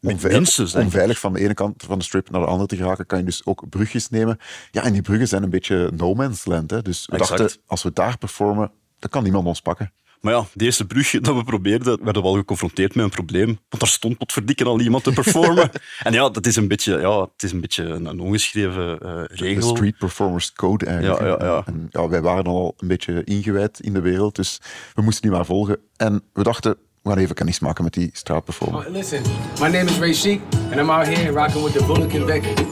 Minstens, 0.01 0.75
ik. 0.75 0.83
onveilig 0.83 1.19
van 1.19 1.33
de 1.33 1.41
ene 1.41 1.55
kant 1.55 1.83
van 1.87 1.99
de 1.99 2.05
strip 2.05 2.31
naar 2.31 2.41
de 2.41 2.47
andere 2.47 2.69
te 2.69 2.77
geraken, 2.77 3.07
kan 3.07 3.19
je 3.19 3.25
dus 3.25 3.47
ook 3.47 3.69
brugjes 3.69 4.09
nemen. 4.09 4.39
Ja, 4.71 4.83
en 4.83 4.93
die 4.93 5.03
bruggen 5.03 5.29
zijn 5.29 5.43
een 5.43 5.51
beetje 5.51 5.91
no 5.95 6.15
man's 6.15 6.45
land. 6.45 6.71
Hè. 6.71 6.83
Dus 6.83 7.07
we 7.07 7.17
Exact. 7.17 7.39
dachten, 7.39 7.61
als 7.67 7.83
we 7.83 7.93
daar 7.93 8.19
performen, 8.19 8.71
dan 8.99 9.11
kan 9.11 9.23
niemand 9.23 9.47
ons 9.47 9.61
pakken. 9.61 9.93
Maar 10.27 10.35
ja, 10.35 10.47
de 10.53 10.65
eerste 10.65 10.87
brug 10.87 11.11
dat 11.11 11.35
we 11.37 11.45
probeerden, 11.45 11.85
werden 11.85 12.23
we 12.23 12.29
wel 12.29 12.37
geconfronteerd 12.37 12.95
met 12.95 13.05
een 13.05 13.11
probleem. 13.11 13.47
Want 13.47 13.83
daar 13.83 13.89
stond 13.89 14.19
potverdikken 14.19 14.67
al 14.67 14.81
iemand 14.81 15.05
te 15.05 15.13
performen. 15.13 15.71
en 16.03 16.13
ja, 16.13 16.29
dat 16.29 16.47
is 16.47 16.57
een 16.57 16.69
beetje, 16.69 16.99
ja, 16.99 17.21
het 17.21 17.43
is 17.43 17.53
een, 17.53 17.61
beetje 17.61 17.85
een, 17.85 18.07
een 18.07 18.21
ongeschreven 18.21 18.93
eh, 18.93 18.99
De 19.01 19.29
regel. 19.29 19.77
Street 19.77 19.99
Performers 19.99 20.53
Code 20.53 20.87
eigenlijk. 20.87 21.21
Ja, 21.21 21.27
ja, 21.27 21.37
ja. 21.45 21.63
En, 21.67 21.87
ja, 21.91 22.09
wij 22.09 22.21
waren 22.21 22.45
al 22.45 22.75
een 22.79 22.89
beetje 22.89 23.25
ingewijd 23.25 23.81
in 23.81 23.93
de 23.93 24.01
wereld, 24.01 24.37
dus 24.37 24.61
we 24.95 25.03
moesten 25.03 25.23
die 25.23 25.31
maar 25.31 25.47
volgen. 25.47 25.79
En 25.97 26.23
we 26.33 26.43
dachten, 26.43 26.77
we 27.03 27.09
gaan 27.09 27.19
even 27.19 27.35
kennis 27.35 27.59
maken 27.59 27.85
met 27.85 27.93
die 27.93 28.11
straatperformer. 28.13 28.87
Uh, 28.87 28.93
listen, 28.93 29.23
my 29.61 29.69
name 29.69 29.85
is 29.91 29.99
Ray 29.99 30.15
Sheik, 30.15 30.41
and 30.71 30.75
I'm 30.75 30.91
out 30.91 31.07
here 31.07 31.33
rocking 31.33 31.65
with 31.65 31.73
the 31.73 31.85
Bullet 31.85 32.11
Convection. 32.11 32.67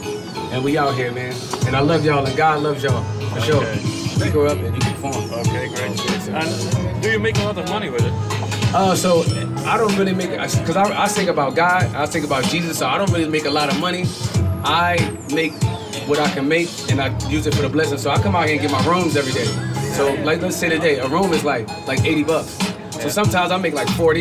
And 0.52 0.64
we 0.64 0.80
out 0.80 0.94
here, 0.94 1.12
man. 1.12 1.32
And 1.66 1.76
I 1.76 1.92
love 1.92 2.04
y'all, 2.04 2.26
and 2.26 2.36
God 2.36 2.62
loves 2.62 2.82
y'all, 2.82 3.02
for 3.32 3.40
sure. 3.40 3.66
We 4.24 4.30
grow 4.30 4.46
up 4.46 4.58
and 4.58 4.74
you 4.74 4.92
perform. 4.92 5.32
Okay, 5.32 5.68
great. 5.68 6.13
And 6.28 7.02
do 7.02 7.10
you 7.10 7.18
make 7.18 7.38
a 7.38 7.42
lot 7.44 7.58
of 7.58 7.68
money 7.68 7.90
with 7.90 8.04
it? 8.04 8.12
Uh, 8.74 8.96
so 8.96 9.22
I 9.66 9.76
don't 9.76 9.96
really 9.96 10.14
make 10.14 10.30
because 10.30 10.76
I, 10.76 11.04
I 11.04 11.08
think 11.08 11.28
about 11.28 11.54
God, 11.54 11.84
I 11.94 12.06
think 12.06 12.24
about 12.24 12.44
Jesus, 12.44 12.78
so 12.78 12.86
I 12.86 12.98
don't 12.98 13.10
really 13.12 13.28
make 13.28 13.44
a 13.44 13.50
lot 13.50 13.72
of 13.72 13.78
money. 13.80 14.04
I 14.64 14.96
make 15.32 15.52
what 16.08 16.18
I 16.18 16.28
can 16.30 16.48
make, 16.48 16.68
and 16.90 17.00
I 17.00 17.16
use 17.28 17.46
it 17.46 17.54
for 17.54 17.62
the 17.62 17.68
blessing. 17.68 17.98
So 17.98 18.10
I 18.10 18.20
come 18.20 18.34
out 18.34 18.46
here 18.46 18.58
and 18.58 18.62
get 18.62 18.72
my 18.72 18.84
rooms 18.86 19.16
every 19.16 19.32
day. 19.32 19.46
So 19.94 20.14
like 20.24 20.42
let's 20.42 20.56
say 20.56 20.68
today, 20.68 20.98
a 20.98 21.08
room 21.08 21.32
is 21.32 21.44
like 21.44 21.68
like 21.86 22.04
80 22.04 22.24
bucks. 22.24 22.58
So 23.00 23.08
sometimes 23.08 23.52
I 23.52 23.58
make 23.58 23.74
like 23.74 23.88
40. 23.90 24.20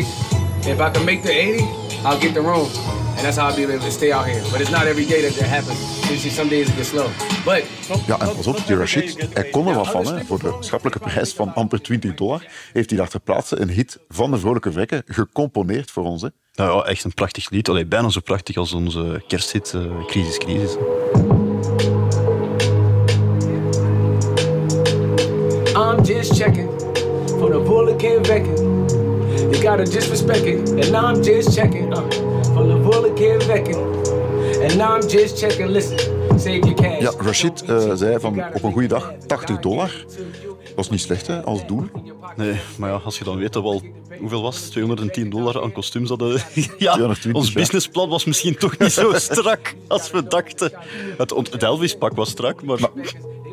If 0.66 0.80
I 0.80 0.90
can 0.90 1.04
make 1.04 1.22
the 1.22 1.32
80, 1.32 1.62
I'll 2.04 2.20
get 2.20 2.34
the 2.34 2.42
room. 2.42 2.68
And 3.16 3.22
that's 3.22 3.36
how 3.36 3.48
I'll 3.48 3.56
be 3.56 3.62
able 3.62 3.84
to 3.84 3.90
stay 3.90 4.12
out 4.12 4.26
here. 4.26 4.42
But 4.50 4.60
it's 4.60 4.70
not 4.70 4.82
every 4.82 5.06
day 5.06 5.20
that 5.22 5.34
that 5.38 5.48
happens. 5.48 5.78
Usually 6.10 6.30
some 6.30 6.48
days 6.48 6.68
it 6.68 6.74
gets 6.76 6.88
slow. 6.88 7.08
But 7.44 7.62
Ja, 8.06 8.20
en 8.20 8.36
pas 8.36 8.46
op, 8.46 8.66
die 8.66 8.76
Rashid, 8.76 9.28
hij 9.32 9.50
kon 9.50 9.66
er 9.68 9.74
wat 9.74 9.90
van. 9.90 10.06
Hè. 10.06 10.24
Voor 10.24 10.38
de 10.38 10.56
schappelijke 10.60 10.98
prijs 10.98 11.32
van 11.32 11.54
amper 11.54 11.82
20 11.82 12.14
dollar 12.14 12.46
heeft 12.72 12.90
hij 12.90 12.98
daar 12.98 13.08
ter 13.08 13.20
plaatse 13.20 13.60
een 13.60 13.68
hit 13.70 13.98
van 14.08 14.30
de 14.30 14.38
Vrolijke 14.38 14.72
Vrekken 14.72 15.02
gecomponeerd 15.06 15.90
voor 15.90 16.04
ons. 16.04 16.22
Hè. 16.22 16.28
Nou 16.54 16.76
ja, 16.76 16.84
echt 16.84 17.04
een 17.04 17.14
prachtig 17.14 17.50
lied. 17.50 17.68
Allee, 17.68 17.86
bijna 17.86 18.08
zo 18.08 18.20
prachtig 18.20 18.56
als 18.56 18.72
onze 18.72 19.22
kersthit 19.28 19.72
eh, 19.74 20.06
Crisis, 20.06 20.38
Crisis. 20.38 20.76
I'm 25.76 26.02
just 26.04 26.34
checking 26.36 26.68
for 27.26 27.50
the 27.50 27.62
bullet 27.66 27.98
Convection. 27.98 28.86
You 29.50 29.62
gotta 29.62 29.84
just 29.84 30.08
respect 30.08 30.44
it. 30.44 30.70
And 30.70 30.92
now 30.92 31.04
I'm 31.06 31.22
just 31.22 31.54
checking 31.54 31.92
uh, 31.92 32.23
And 33.24 34.76
now 34.76 34.96
I'm 34.96 35.08
just 35.08 35.38
checking. 35.38 35.68
Listen. 35.68 36.24
Ja, 37.00 37.12
Rashid 37.18 37.62
eh, 37.62 37.92
zei 37.94 38.20
van 38.20 38.44
op 38.54 38.62
een 38.62 38.72
goede 38.72 38.88
dag 38.88 39.12
80 39.26 39.58
dollar. 39.58 40.04
Dat 40.74 40.84
is 40.84 40.90
niet 40.90 41.00
slecht 41.00 41.26
hè, 41.26 41.44
als 41.44 41.66
doel. 41.66 41.84
Nee, 42.36 42.60
maar 42.78 42.90
ja, 42.90 42.96
als 42.96 43.18
je 43.18 43.24
dan 43.24 43.38
weet 43.38 43.52
dat 43.52 43.62
we 43.62 43.68
al... 43.68 43.82
Hoeveel 44.18 44.42
was 44.42 44.60
het? 44.60 44.70
210 44.70 45.30
dollar 45.30 45.62
aan 45.62 45.72
kostuums 45.72 46.08
hadden. 46.08 46.30
ja, 46.78 46.92
220, 46.92 47.34
ons 47.34 47.48
ja. 47.48 47.54
businessplan 47.54 48.08
was 48.08 48.24
misschien 48.24 48.56
toch 48.56 48.78
niet 48.78 48.92
zo 48.92 49.12
strak 49.30 49.74
als 49.86 50.10
we 50.10 50.26
dachten. 50.26 50.72
Het, 51.18 51.30
het 51.30 51.62
Elvis-pak 51.62 52.14
was 52.14 52.28
strak, 52.28 52.62
maar... 52.62 52.78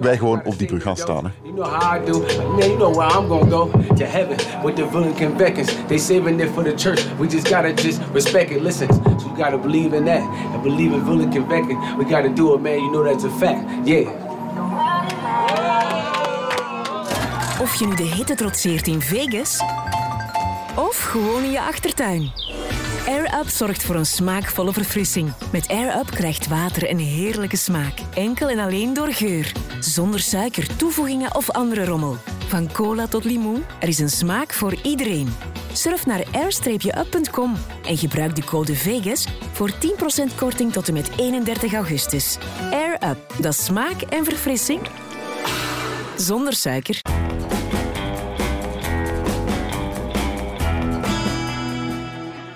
Wij 0.01 0.17
gewoon 0.17 0.41
op 0.43 0.57
die 0.57 0.67
brug 0.67 0.83
gaan 0.83 0.95
staan. 0.95 1.25
Hè. 1.25 1.31
You 1.41 1.53
know 1.53 1.73
how 1.73 2.01
I 2.01 2.11
do. 2.11 2.19
Man, 2.47 2.59
you 2.59 2.75
know 2.75 2.95
where 2.95 3.19
I'm 3.19 3.27
gonna 3.27 3.49
go. 3.49 3.69
To 3.95 4.05
heaven 4.05 4.35
with 4.63 4.75
the 4.75 4.85
bullet 4.91 5.15
Convections. 5.15 5.75
They 5.87 5.97
saving 5.97 6.39
it 6.41 6.49
for 6.53 6.63
the 6.63 6.73
church. 6.73 7.05
We 7.19 7.27
just 7.27 7.49
gotta 7.49 7.73
just 7.73 7.99
respect 8.13 8.51
it. 8.51 8.61
Listen, 8.61 8.87
so 8.93 9.27
you 9.27 9.35
gotta 9.37 9.57
believe 9.57 9.97
in 9.97 10.05
that. 10.05 10.21
And 10.53 10.63
believe 10.63 10.93
in. 10.93 11.05
We 11.97 12.05
gotta 12.05 12.33
do 12.33 12.53
it, 12.53 12.61
man. 12.61 12.79
You 12.79 12.91
know 12.91 13.03
that's 13.03 13.23
a 13.23 13.29
fact. 13.29 13.87
Yeah. 13.87 14.07
Of 17.61 17.75
je 17.75 17.85
nu 17.85 17.95
de 17.95 18.03
hitte 18.03 18.35
trotseert 18.35 18.87
in 18.87 19.01
Vegas 19.01 19.63
of 20.75 20.97
gewoon 20.97 21.43
in 21.43 21.51
je 21.51 21.61
achtertuin. 21.61 22.31
Air 23.07 23.39
Up 23.39 23.47
zorgt 23.47 23.83
voor 23.83 23.95
een 23.95 24.05
smaakvolle 24.05 24.73
verfrissing. 24.73 25.33
Met 25.51 25.67
Air 25.67 25.97
Up 25.97 26.09
krijgt 26.09 26.47
water 26.47 26.89
een 26.89 26.99
heerlijke 26.99 27.57
smaak. 27.57 27.99
Enkel 28.13 28.49
en 28.49 28.59
alleen 28.59 28.93
door 28.93 29.13
geur. 29.13 29.51
Zonder 29.79 30.19
suiker, 30.19 30.75
toevoegingen 30.75 31.35
of 31.35 31.49
andere 31.49 31.85
rommel. 31.85 32.17
Van 32.47 32.71
cola 32.71 33.07
tot 33.07 33.23
limoen, 33.23 33.65
er 33.79 33.87
is 33.87 33.99
een 33.99 34.09
smaak 34.09 34.53
voor 34.53 34.75
iedereen. 34.83 35.35
Surf 35.73 36.05
naar 36.05 36.23
air-up.com 36.31 37.55
en 37.85 37.97
gebruik 37.97 38.35
de 38.35 38.43
code 38.43 38.75
VEGAS 38.75 39.27
voor 39.51 39.71
10% 39.71 40.35
korting 40.35 40.71
tot 40.71 40.87
en 40.87 40.93
met 40.93 41.09
31 41.17 41.73
augustus. 41.73 42.37
Air 42.71 42.93
Up, 43.09 43.33
dat 43.39 43.55
smaak 43.55 44.01
en 44.01 44.25
verfrissing 44.25 44.81
zonder 46.21 46.53
suiker. 46.53 47.10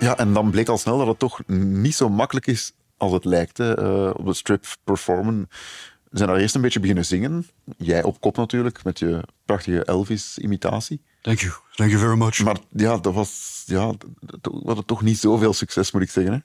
Ja, 0.05 0.17
en 0.17 0.33
dan 0.33 0.51
bleek 0.51 0.69
al 0.69 0.77
snel 0.77 0.97
dat 0.97 1.07
het 1.07 1.19
toch 1.19 1.47
niet 1.47 1.95
zo 1.95 2.09
makkelijk 2.09 2.47
is 2.47 2.71
als 2.97 3.12
het 3.12 3.25
lijkt. 3.25 3.57
Hè. 3.57 3.77
Eh, 3.77 4.13
op 4.15 4.25
de 4.25 4.33
strip 4.33 4.65
performen. 4.83 5.50
We 6.09 6.17
zijn 6.17 6.29
daar 6.29 6.39
eerst 6.39 6.55
een 6.55 6.62
beetje 6.62 6.79
beginnen 6.79 7.05
zingen. 7.05 7.47
Jij 7.77 8.03
op 8.03 8.21
kop 8.21 8.38
natuurlijk, 8.38 8.83
met 8.83 9.00
je 9.00 9.24
prachtige 9.45 9.85
Elvis-imitatie. 9.85 11.01
Thank 11.21 11.39
you. 11.39 11.53
Thank 11.75 11.89
you 11.89 12.01
very 12.01 12.17
much. 12.17 12.43
Maar 12.43 12.57
ja, 12.71 12.97
dat 12.97 13.13
was... 13.13 13.63
Ja, 13.65 13.91
we 14.41 14.62
hadden 14.65 14.85
toch 14.85 15.01
niet 15.01 15.19
zoveel 15.19 15.53
succes, 15.53 15.91
moet 15.91 16.01
ik 16.01 16.09
zeggen. 16.09 16.33
Hè. 16.33 16.39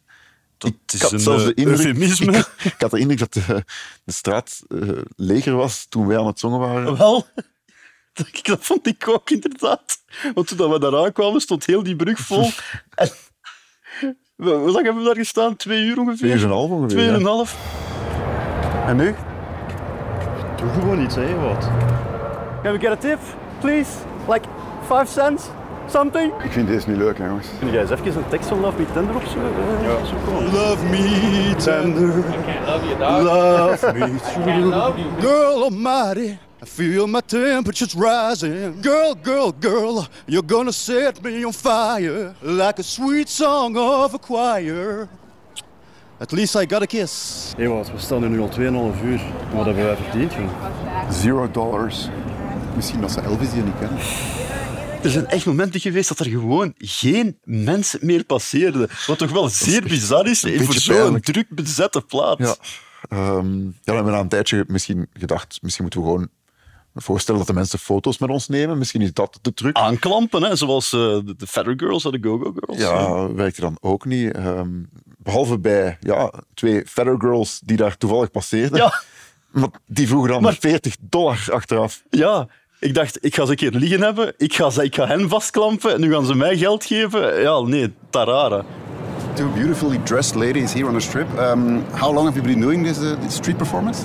Dat 0.58 0.70
ik 0.70 0.92
is 0.92 1.00
had 1.00 1.12
een, 1.12 1.20
zelfs 1.20 1.44
de 1.44 1.54
eh, 1.54 1.64
indruk. 1.64 1.96
Ik, 2.64 2.64
ik 2.64 2.74
had 2.78 2.90
de 2.90 2.98
indruk 2.98 3.18
dat 3.18 3.32
de, 3.32 3.64
de 4.04 4.12
straat 4.12 4.62
eh, 4.68 4.88
leger 5.16 5.54
was 5.54 5.86
toen 5.88 6.06
wij 6.06 6.18
aan 6.18 6.26
het 6.26 6.38
zongen 6.38 6.58
waren. 6.58 6.96
Wel, 6.96 7.26
dat, 8.12 8.28
dat 8.42 8.64
vond 8.64 8.86
ik 8.86 9.08
ook 9.08 9.30
inderdaad. 9.30 9.98
Want 10.34 10.46
toen 10.46 10.70
we 10.70 10.78
daar 10.78 10.96
aankwamen, 10.96 11.40
stond 11.40 11.66
heel 11.66 11.82
die 11.82 11.96
brug 11.96 12.18
vol. 12.18 12.50
En, 12.94 13.10
hoe 14.37 14.71
lang 14.71 14.85
hebben 14.85 14.97
we 15.02 15.04
daar 15.04 15.16
gestaan? 15.16 15.57
Twee 15.57 15.85
uur 15.85 15.99
ongeveer? 15.99 16.16
Twee 16.16 16.30
uur 16.33 16.38
en 16.38 16.45
een 16.45 16.50
half 16.50 16.71
ongeveer, 16.71 16.88
Twee 16.88 17.04
uur 17.07 17.14
en 17.14 17.21
een 17.21 17.26
half. 17.26 17.57
En 18.87 18.97
nu? 18.97 19.14
Doe 20.57 20.69
gewoon 20.69 21.00
iets, 21.02 21.14
hè, 21.14 21.35
wat. 21.35 21.69
Can 22.62 22.73
we 22.73 22.78
get 22.78 22.90
a 22.90 22.97
tip, 22.97 23.19
please? 23.61 23.90
Like 24.28 24.49
five 24.87 25.07
cents? 25.07 25.45
Something? 25.87 26.33
Ik 26.42 26.52
vind 26.52 26.69
deze 26.69 26.88
niet 26.88 26.99
leuk, 26.99 27.19
hè, 27.19 27.26
jongens. 27.26 27.47
Kun 27.59 27.71
jij 27.71 27.80
eens 27.80 27.90
even 27.90 28.07
een 28.16 28.28
tekst 28.28 28.49
van 28.49 28.61
Love 28.61 28.78
Me 28.78 28.85
Tender 28.92 29.14
opzoeken? 29.14 29.50
Ja. 29.83 30.04
Zoeken? 30.04 30.52
Love 30.52 30.85
me 30.87 31.54
tender. 31.57 32.14
love 32.66 32.87
you, 32.87 32.99
dog. 32.99 33.23
Love 33.23 33.92
me 33.99 33.99
Can't 33.99 34.33
true. 34.45 34.64
love 34.64 34.99
you. 34.99 35.21
Girl 35.21 35.62
almighty, 35.62 36.37
I 36.62 36.66
feel 36.66 37.06
my 37.06 37.20
temperature's 37.20 37.94
rising. 37.94 38.82
Girl, 38.82 39.14
girl, 39.22 39.52
girl, 39.60 40.06
you're 40.26 40.46
gonna 40.46 40.72
set 40.72 41.22
me 41.22 41.42
on 41.44 41.52
fire 41.52 42.34
like 42.42 42.78
a 42.78 42.82
sweet 42.82 43.28
song 43.28 43.76
of 43.76 44.14
a 44.14 44.18
choir. 44.18 45.08
At 46.18 46.32
least 46.32 46.56
I 46.56 46.66
got 46.66 46.82
a 46.82 46.86
kiss. 46.86 47.52
Hé, 47.56 47.66
wat, 47.66 47.90
we 47.90 47.98
staan 47.98 48.20
hier 48.20 48.30
nu 48.30 48.40
al 48.40 48.48
2,5 48.48 49.04
uur. 49.04 49.20
Wat 49.54 49.64
hebben 49.64 49.84
wij 49.84 49.96
verdiend? 49.96 50.32
Zero 51.10 51.50
dollars. 51.50 52.08
Misschien 52.76 53.00
dat 53.00 53.10
ze 53.10 53.20
Elvis 53.20 53.50
die 53.50 53.62
niet 53.62 53.78
kennen. 53.78 53.98
Er 55.02 55.10
zijn 55.10 55.26
echt 55.26 55.46
momenten 55.46 55.80
geweest 55.80 56.08
dat 56.08 56.18
er 56.18 56.26
gewoon 56.26 56.74
geen 56.78 57.38
mensen 57.44 57.98
meer 58.02 58.24
passeerden. 58.24 58.88
Wat 59.06 59.18
toch 59.18 59.30
wel 59.30 59.48
zeer 59.48 59.82
bizar 59.82 60.26
is 60.26 60.42
een 60.42 60.64
voor 60.64 60.74
zo'n 60.74 61.20
druk 61.20 61.46
bezette 61.48 62.00
plaats. 62.00 62.40
Ja. 62.40 62.56
Ehm, 63.08 63.64
ja, 63.64 63.70
we 63.84 63.92
hebben 63.92 64.12
na 64.12 64.18
een 64.18 64.28
tijdje 64.28 64.64
misschien 64.66 65.08
gedacht, 65.12 65.58
misschien 65.62 65.84
moeten 65.84 66.02
we 66.02 66.06
gewoon 66.06 66.28
voorstellen 66.94 67.40
dat 67.40 67.49
de 67.49 67.54
mensen 67.54 67.78
foto's 67.78 68.18
met 68.18 68.30
ons 68.30 68.49
nemen. 68.49 68.78
Misschien 68.78 69.02
is 69.02 69.12
dat 69.12 69.38
de 69.42 69.54
truc. 69.54 69.76
Aanklampen, 69.76 70.42
hè? 70.42 70.56
zoals 70.56 70.92
eh, 70.92 71.00
de, 71.00 71.35
de 71.37 71.47
Fatter 71.47 71.75
Girls 71.76 72.04
en 72.04 72.11
de 72.11 72.18
Go-Go 72.23 72.52
Girls. 72.56 72.78
Ja, 72.78 73.32
werkte 73.32 73.61
dan 73.61 73.78
ook 73.80 74.04
niet. 74.04 74.32
Ehm, 74.32 74.68
behalve 75.18 75.59
bij 75.59 75.97
ja, 76.00 76.32
twee 76.54 76.82
Feather 76.87 77.16
Girls 77.18 77.61
die 77.64 77.76
daar 77.76 77.97
toevallig 77.97 78.30
passeerden. 78.30 78.78
Ja. 78.78 78.92
Maar 79.50 79.68
die 79.87 80.09
vroegen 80.09 80.42
dan 80.42 80.54
40 80.54 80.97
dollar 81.00 81.47
achteraf. 81.50 82.02
Ja, 82.11 82.47
ik 82.78 82.94
dacht, 82.94 83.25
ik 83.25 83.35
ga 83.35 83.44
ze 83.44 83.50
een 83.50 83.56
keer 83.56 83.70
liggen 83.70 84.00
hebben, 84.02 84.35
ik 84.37 84.54
ga, 84.54 84.70
ze, 84.70 84.85
ik 84.85 84.94
ga 84.94 85.06
hen 85.06 85.28
vastklampen 85.28 85.94
en 85.94 86.00
nu 86.00 86.12
gaan 86.12 86.26
ze 86.26 86.35
mij 86.35 86.56
geld 86.56 86.85
geven. 86.85 87.40
Ja, 87.40 87.61
nee, 87.61 87.92
tarara. 88.11 88.64
Two 89.35 89.49
beautifully 89.52 89.99
dressed 89.99 90.35
ladies 90.35 90.73
here 90.73 90.87
on 90.87 90.92
the 90.92 91.00
strip. 91.00 91.38
Um, 91.38 91.85
how 91.92 92.14
long 92.14 92.26
have 92.26 92.35
you 92.35 92.42
been 92.42 92.61
doing 92.61 92.87
this, 92.87 92.99
uh, 92.99 93.20
this 93.20 93.35
street 93.35 93.56
performance? 93.56 94.02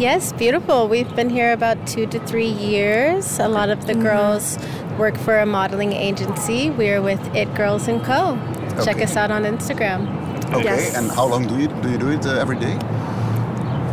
Yes, 0.00 0.32
beautiful. 0.32 0.88
We've 0.88 1.14
been 1.14 1.28
here 1.28 1.52
about 1.52 1.86
two 1.86 2.06
to 2.06 2.18
three 2.20 2.48
years. 2.48 3.38
A 3.38 3.48
lot 3.48 3.68
of 3.68 3.86
the 3.86 3.94
girls 3.94 4.56
work 4.98 5.14
for 5.18 5.38
a 5.38 5.44
modeling 5.44 5.92
agency. 5.92 6.70
We're 6.70 7.02
with 7.02 7.20
It 7.36 7.54
Girls 7.54 7.86
and 7.86 8.02
Co. 8.02 8.38
Check 8.82 9.02
us 9.02 9.14
out 9.16 9.30
on 9.30 9.42
Instagram. 9.44 10.08
Okay, 10.54 10.64
Yes. 10.64 10.96
and 10.96 11.10
how 11.10 11.26
long 11.26 11.46
do 11.46 11.54
you 11.60 11.68
do 11.82 11.90
you 11.90 11.98
do 11.98 12.08
it 12.08 12.24
uh, 12.24 12.40
every 12.40 12.56
day? 12.58 12.78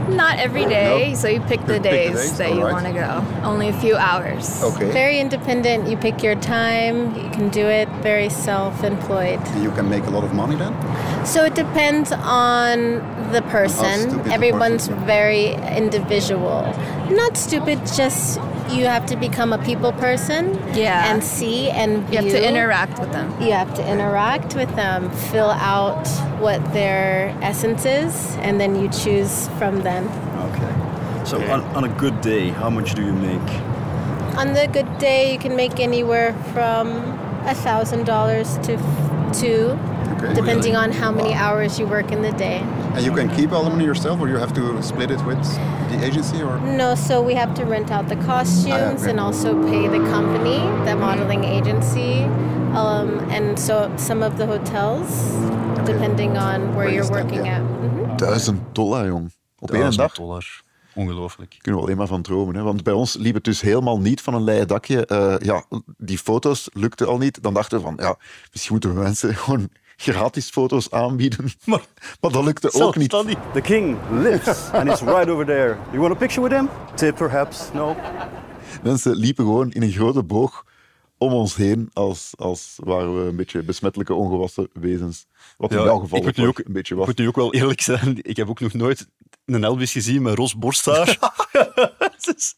Not 0.10 0.40
every 0.40 0.64
day, 0.66 1.10
No? 1.10 1.16
so 1.16 1.28
you 1.28 1.42
pick 1.42 1.60
the 1.66 1.74
Pick 1.74 1.84
the 1.84 1.90
days, 1.90 2.16
days, 2.16 2.38
that 2.38 2.52
you 2.54 2.62
alright. 2.64 2.72
want 2.72 2.86
to 2.86 2.94
go. 2.94 3.10
Only 3.44 3.68
a 3.68 3.74
few 3.74 3.98
hours. 3.98 4.64
Okay. 4.64 4.90
Very 4.92 5.20
independent. 5.20 5.90
You 5.90 5.98
pick 5.98 6.24
your 6.24 6.36
time. 6.36 7.14
You 7.18 7.30
can 7.32 7.50
do 7.50 7.66
it 7.68 7.90
very 8.02 8.30
self-employed. 8.30 9.42
You 9.62 9.72
can 9.72 9.90
make 9.90 10.06
a 10.08 10.10
lot 10.10 10.24
of 10.24 10.34
money 10.34 10.56
then. 10.56 10.74
So 11.26 11.44
it 11.44 11.56
depends 11.56 12.14
on 12.14 13.17
the 13.32 13.42
person. 13.44 14.10
stupid 14.10 14.26
the 14.26 14.34
Everyone's 14.34 14.88
person, 14.88 15.06
very 15.06 15.54
individual. 15.76 16.62
Not 17.10 17.38
stupid, 17.38 17.80
just 17.96 18.40
you 18.70 18.86
have 18.86 19.06
to 19.08 19.16
become 19.16 19.54
a 19.54 19.58
people 19.64 19.92
person. 19.94 20.54
Yeah. 20.74 21.12
And 21.12 21.24
see 21.24 21.70
and 21.70 22.08
You 22.14 22.22
have 22.22 22.32
to 22.32 22.48
interact 22.48 23.00
with 23.00 23.12
them. 23.12 23.32
You 23.42 23.54
have 23.54 23.74
to 23.76 23.90
interact 23.90 24.56
with 24.56 24.74
them, 24.76 25.10
fill 25.32 25.52
out 25.52 26.08
what 26.40 26.62
their 26.74 27.36
essence 27.42 27.86
is, 27.86 28.36
and 28.42 28.60
then 28.60 28.76
you 28.76 28.90
choose 28.90 29.48
from 29.58 29.82
them. 29.84 30.08
Okay. 30.52 31.26
So 31.26 31.42
on, 31.52 31.62
on 31.76 31.84
a 31.84 31.90
good 31.90 32.22
day, 32.22 32.50
how 32.50 32.70
much 32.70 32.94
do 32.96 33.04
you 33.06 33.14
make? 33.14 33.50
On 34.38 34.54
the 34.54 34.68
good 34.72 34.98
day, 34.98 35.34
you 35.34 35.40
can 35.40 35.56
make 35.56 35.80
anywhere 35.80 36.34
from 36.54 36.90
a 37.46 37.56
thousand 37.56 38.06
dollars 38.06 38.58
to 38.60 38.78
two, 39.34 39.78
Okay. 40.18 40.34
depending 40.34 40.76
on 40.76 40.92
how 40.92 41.12
many 41.12 41.34
hours 41.34 41.80
you 41.80 41.86
work 41.88 42.12
in 42.12 42.22
the 42.22 42.32
day. 42.34 42.62
And 42.98 43.06
you 43.06 43.14
can 43.14 43.30
keep 43.36 43.52
all 43.52 43.64
the 43.64 43.70
money 43.70 43.86
yourself, 43.86 44.20
or 44.20 44.28
you 44.28 44.38
have 44.38 44.54
to 44.54 44.82
split 44.82 45.12
it 45.12 45.24
with 45.24 45.38
the 45.92 46.04
agency, 46.04 46.42
or 46.42 46.58
No, 46.60 46.96
so 46.96 47.22
we 47.22 47.36
have 47.36 47.54
to 47.54 47.64
rent 47.64 47.92
out 47.92 48.08
the 48.08 48.16
costumes 48.26 49.02
okay. 49.02 49.10
and 49.12 49.20
also 49.20 49.54
pay 49.70 49.88
the 49.88 50.00
company, 50.10 50.58
the 50.86 50.96
modeling 50.96 51.44
agency, 51.44 52.24
um, 52.74 53.20
and 53.30 53.60
so 53.60 53.92
some 53.98 54.24
of 54.26 54.38
the 54.38 54.46
hotels, 54.48 55.08
depending 55.86 56.38
on 56.38 56.74
where 56.76 56.90
you're 56.90 57.10
working 57.10 57.48
at. 57.48 57.62
Mhm. 57.62 58.18
Duizend 58.18 58.60
dollar, 58.72 59.06
jong. 59.06 59.32
Op 59.60 59.72
één 59.72 59.80
Duizend 59.80 59.98
dag. 60.08 60.14
dollar. 60.16 60.62
Ongelooflijk. 60.96 61.56
Kunnen 61.62 61.82
we 61.82 61.88
alleen 61.88 61.98
maar 61.98 62.08
van 62.08 62.22
dromen. 62.22 62.56
Hè? 62.56 62.62
Want 62.62 62.84
bij 62.84 62.94
ons 62.94 63.16
liep 63.16 63.34
het 63.34 63.44
dus 63.44 63.62
helemaal 63.62 64.00
niet 64.00 64.22
van 64.22 64.34
een 64.34 64.44
leien 64.44 64.68
dakje. 64.68 65.06
Eh, 65.06 65.36
ja, 65.40 65.64
die 65.98 66.18
foto's 66.18 66.70
lukten 66.74 67.08
al 67.08 67.18
niet. 67.18 67.44
Dan 67.44 67.54
dachten 67.54 67.78
we 67.78 67.84
van, 67.84 67.94
ja, 67.98 68.16
misschien 68.52 68.72
moeten 68.72 68.94
we 68.94 69.02
mensen 69.02 69.36
gewoon 69.44 69.70
gratis 69.98 70.50
foto's 70.50 70.92
aanbieden. 70.92 71.46
Maar, 71.66 71.82
maar 72.22 72.32
dat 72.32 72.44
lukte 72.44 72.74
ook 72.74 72.96
niet. 72.96 73.10
The 73.54 73.62
king 73.62 73.98
lives 74.12 74.70
and 74.72 74.90
he's 74.90 75.02
right 75.02 75.30
over 75.30 75.46
there. 75.46 75.78
You 75.92 76.00
want 76.00 76.14
a 76.14 76.16
picture 76.18 76.42
with 76.50 76.52
him? 76.58 76.70
Tip 76.96 77.16
perhaps? 77.16 77.70
No? 77.74 77.96
Mensen 78.84 79.16
liepen 79.16 79.46
gewoon 79.46 79.72
in 79.72 79.82
een 79.82 79.92
grote 79.92 80.24
boog 80.24 80.66
om 81.18 81.34
ons 81.34 81.56
heen, 81.56 81.90
als, 81.94 82.34
als 82.36 82.74
waren 82.84 83.24
we 83.24 83.30
een 83.30 83.36
beetje 83.36 83.64
besmettelijke 83.64 84.14
ongewassen 84.14 84.70
wezens. 84.74 85.26
Wat 85.58 85.72
in 85.72 85.78
Ja, 85.78 85.84
jouw 85.84 86.00
geval 86.00 86.20
ik 86.20 86.28
ook 86.28 86.36
nu 86.36 86.48
ook, 86.48 86.58
een 86.60 86.74
beetje 86.74 86.94
ik 86.94 87.00
was. 87.00 87.08
moet 87.08 87.18
nu 87.18 87.28
ook 87.28 87.36
wel 87.36 87.54
eerlijk 87.54 87.82
zijn. 87.82 88.20
Ik 88.22 88.38
heb 88.38 88.50
ook 88.50 88.60
nog 88.60 88.74
nooit 88.74 89.08
een 89.46 89.64
Elvis 89.64 89.92
gezien 89.92 90.22
met 90.22 90.36
ros 90.38 90.58
borsthaar. 90.58 91.18
Dus 92.26 92.56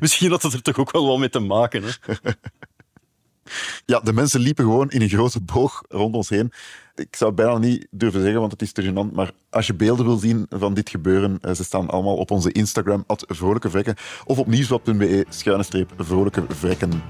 Misschien 0.00 0.30
had 0.30 0.42
het 0.42 0.52
er 0.52 0.62
toch 0.62 0.78
ook 0.78 0.92
wel 0.92 1.06
wat 1.06 1.18
mee 1.18 1.28
te 1.28 1.38
maken. 1.38 1.82
Hè? 1.82 1.90
Ja, 3.84 4.00
de 4.00 4.12
mensen 4.12 4.40
liepen 4.40 4.64
gewoon 4.64 4.90
in 4.90 5.02
een 5.02 5.08
grote 5.08 5.40
boog 5.40 5.82
rond 5.88 6.14
ons 6.14 6.28
heen. 6.28 6.52
Ik 6.94 7.16
zou 7.16 7.30
het 7.30 7.40
bijna 7.40 7.58
niet 7.58 7.86
durven 7.90 8.20
zeggen, 8.20 8.40
want 8.40 8.52
het 8.52 8.62
is 8.62 8.72
te 8.72 8.82
gênant. 8.82 9.12
Maar 9.12 9.32
als 9.50 9.66
je 9.66 9.74
beelden 9.74 10.06
wil 10.06 10.16
zien 10.16 10.46
van 10.48 10.74
dit 10.74 10.90
gebeuren, 10.90 11.38
eh, 11.40 11.54
ze 11.54 11.64
staan 11.64 11.88
allemaal 11.88 12.16
op 12.16 12.30
onze 12.30 12.52
Instagram, 12.52 13.04
at 13.06 13.24
Vrolijke 13.28 13.96
of 14.24 14.38
op 14.38 14.46
nieuwsblad.be, 14.46 15.26
schuine 15.28 15.62
streep, 15.62 15.92
Vrolijke 15.96 16.44
Vrekken. 16.48 17.02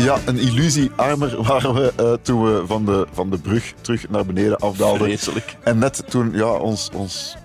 Ja, 0.00 0.18
een 0.26 0.38
illusie 0.38 0.90
armer 0.96 1.42
waren 1.42 1.74
we 1.74 1.92
eh, 1.96 2.12
toen 2.22 2.44
we 2.44 2.66
van 2.66 2.84
de, 2.84 3.06
van 3.12 3.30
de 3.30 3.38
brug 3.38 3.72
terug 3.80 4.08
naar 4.08 4.26
beneden 4.26 4.56
afdaalden. 4.58 5.00
Vreselijk. 5.06 5.56
En 5.62 5.78
net 5.78 6.02
toen 6.10 6.30
ja, 6.34 6.46
ons, 6.52 6.90
ons 6.94 7.36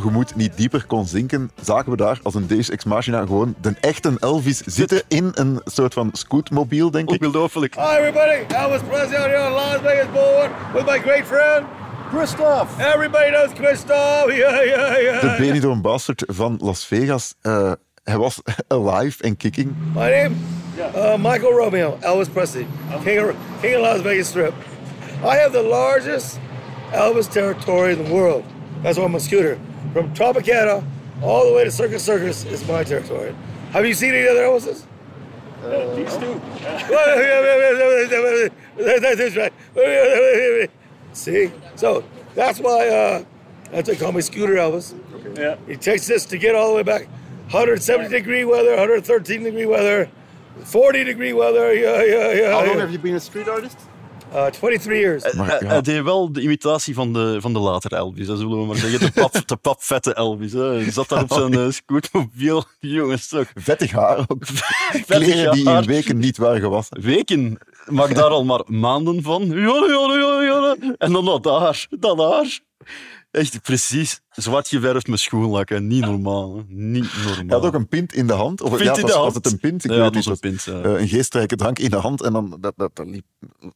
gemoed 0.00 0.34
niet 0.34 0.56
dieper 0.56 0.84
kon 0.86 1.06
zinken, 1.06 1.50
zagen 1.62 1.90
we 1.90 1.96
daar 1.96 2.20
als 2.22 2.34
een 2.34 2.46
Deus 2.46 2.70
Ex 2.70 2.84
Machina 2.84 3.20
gewoon 3.20 3.54
de 3.60 3.74
echte 3.80 4.12
Elvis 4.18 4.60
zitten 4.60 5.02
in 5.08 5.30
een 5.34 5.60
soort 5.64 5.94
van 5.94 6.08
scootmobiel, 6.12 6.90
denk 6.90 7.10
ik. 7.10 7.22
Ongelooflijk. 7.24 7.74
Hi, 7.74 7.96
everybody. 7.96 8.54
Elvis 8.54 8.80
Presley 8.88 9.18
out 9.18 9.26
here 9.26 9.46
on 9.46 9.52
Las 9.52 9.80
Vegas 9.82 10.06
Boulevard 10.12 10.50
with 10.74 10.84
my 10.84 10.98
great 10.98 11.26
friend, 11.26 11.66
Christoph. 12.14 12.68
Everybody 12.78 13.30
knows 13.30 13.50
Christoph. 13.54 14.32
Yeah, 14.42 14.64
yeah, 14.64 15.00
yeah. 15.02 15.20
De 15.20 15.34
Benidorm 15.38 15.82
Bastard 15.82 16.24
van 16.26 16.58
Las 16.60 16.84
Vegas. 16.86 17.34
eh, 17.40 17.72
hij 18.04 18.18
was 18.18 18.40
alive 18.68 19.22
en 19.22 19.36
kicking. 19.36 19.74
My 19.94 20.10
name? 20.10 20.34
Uh, 20.78 21.16
Michael 21.18 21.52
Romeo, 21.52 21.98
Elvis 22.00 22.28
Presley, 22.28 22.66
King, 23.04 23.20
of, 23.20 23.36
King 23.60 23.74
of 23.74 23.80
Las 23.82 24.00
Vegas 24.00 24.28
Strip. 24.28 24.54
I 25.22 25.36
have 25.36 25.52
the 25.52 25.62
largest 25.62 26.38
Elvis 26.92 27.30
territory 27.30 27.92
in 27.92 28.04
the 28.04 28.10
world. 28.10 28.44
That's 28.82 28.98
why 28.98 29.04
I'm 29.04 29.14
a 29.14 29.20
scooter. 29.20 29.58
From 29.92 30.12
Tropicana 30.14 30.82
all 31.22 31.46
the 31.46 31.52
way 31.54 31.64
to 31.64 31.70
Circus 31.70 32.02
Circus 32.02 32.44
is 32.44 32.66
my 32.66 32.84
territory. 32.84 33.34
Have 33.72 33.86
you 33.86 33.94
seen 33.94 34.14
any 34.14 34.26
other 34.28 34.44
Elvises? 34.44 34.84
These 35.94 36.16
two. 36.16 36.40
That's 39.00 39.36
right. 39.36 40.70
See? 41.12 41.52
So 41.76 42.02
that's 42.34 42.58
why 42.58 42.88
uh, 42.88 43.24
that's 43.70 43.88
why 43.88 43.94
they 43.94 43.96
call 43.96 44.12
me 44.12 44.22
Scooter 44.22 44.54
Elvis. 44.54 44.94
Yeah. 45.38 45.56
He 45.68 45.76
takes 45.76 46.06
this 46.06 46.24
to 46.26 46.38
get 46.38 46.54
all 46.56 46.70
the 46.70 46.76
way 46.76 46.82
back. 46.82 47.08
170 47.52 48.08
degree 48.10 48.46
weather, 48.46 48.78
113 48.78 49.42
degree 49.42 49.68
weather, 49.68 50.08
40 50.62 51.04
degree 51.04 51.36
weather. 51.36 51.74
Yeah, 51.74 52.02
yeah, 52.06 52.34
yeah. 52.34 52.52
How 52.52 52.66
long 52.66 52.78
have 52.78 52.90
you 52.90 52.98
been 52.98 53.14
a 53.14 53.18
street 53.18 53.48
artist? 53.48 53.76
Uh, 54.34 54.46
23 54.46 54.98
years. 54.98 55.22
Hij, 55.22 55.58
hij 55.66 55.80
deed 55.80 56.02
wel 56.02 56.32
de 56.32 56.40
imitatie 56.40 56.94
van 56.94 57.12
de, 57.12 57.36
van 57.40 57.52
de 57.52 57.58
latere 57.58 57.96
Elvis, 57.96 58.28
hè, 58.28 58.36
zullen 58.36 58.60
we 58.60 58.66
maar 58.66 58.76
zeggen. 58.76 59.00
De, 59.00 59.10
pap, 59.20 59.48
de 59.48 59.56
papvette 59.56 60.14
Elvis. 60.14 60.52
Hè. 60.52 60.64
Hij 60.64 60.90
zat 60.90 61.08
daar 61.08 61.22
op 61.22 61.32
zijn 61.32 61.52
uh, 61.52 61.70
scootmobiel. 61.70 62.64
Jongens, 62.80 63.28
toch. 63.28 63.46
Vettig 63.54 63.90
haar 63.90 64.18
ook. 64.18 64.46
Vettig 64.46 65.06
Kleren 65.06 65.52
die 65.52 65.68
haar. 65.68 65.82
in 65.82 65.88
weken 65.88 66.18
niet 66.18 66.36
waren 66.36 66.60
gewassen. 66.60 67.00
Weken? 67.00 67.58
Maak 67.86 68.14
daar 68.14 68.30
al 68.30 68.44
maar 68.44 68.62
maanden 68.66 69.22
van. 69.22 69.46
Ja, 69.46 69.86
ja, 69.88 70.16
ja, 70.18 70.42
ja. 70.42 70.76
En 70.98 71.12
dan 71.12 71.24
dat 71.24 71.42
daar. 71.42 71.86
Dat 71.90 72.16
daar. 72.18 72.60
Echt 73.32 73.62
precies. 73.62 74.20
Zwart 74.30 74.68
geverfd 74.68 75.06
met 75.06 75.20
schoenlakken. 75.20 75.86
Niet 75.86 76.00
normaal. 76.04 76.56
Hè. 76.56 76.62
Niet 76.68 77.12
normaal. 77.24 77.34
Hij 77.46 77.56
had 77.56 77.64
ook 77.64 77.74
een 77.74 77.88
pint 77.88 78.12
in 78.14 78.26
de 78.26 78.32
hand. 78.32 78.60
Of, 78.60 78.70
Pint 78.70 78.82
ja, 78.82 78.94
in 78.94 79.00
was, 79.02 79.10
de 79.10 79.16
was 79.16 79.22
hand. 79.22 79.34
het 79.34 79.46
een 79.46 79.58
pint? 79.58 79.84
Ik 79.84 79.90
Ja, 79.90 79.96
weet 79.96 80.04
het 80.04 80.14
niet. 80.14 80.24
was 80.24 80.38
een 80.42 80.50
Het 80.50 80.62
pint, 80.64 80.74
was, 80.74 80.84
ja. 80.84 80.94
eh, 80.96 81.00
een 81.00 81.08
geestrijke 81.08 81.56
drank 81.56 81.78
in 81.78 81.90
de 81.90 81.96
hand. 81.96 82.22
En 82.22 82.32
dan 82.32 82.56
dat, 82.60 82.72
dat, 82.76 82.90
dat 82.96 83.06
liep, 83.06 83.24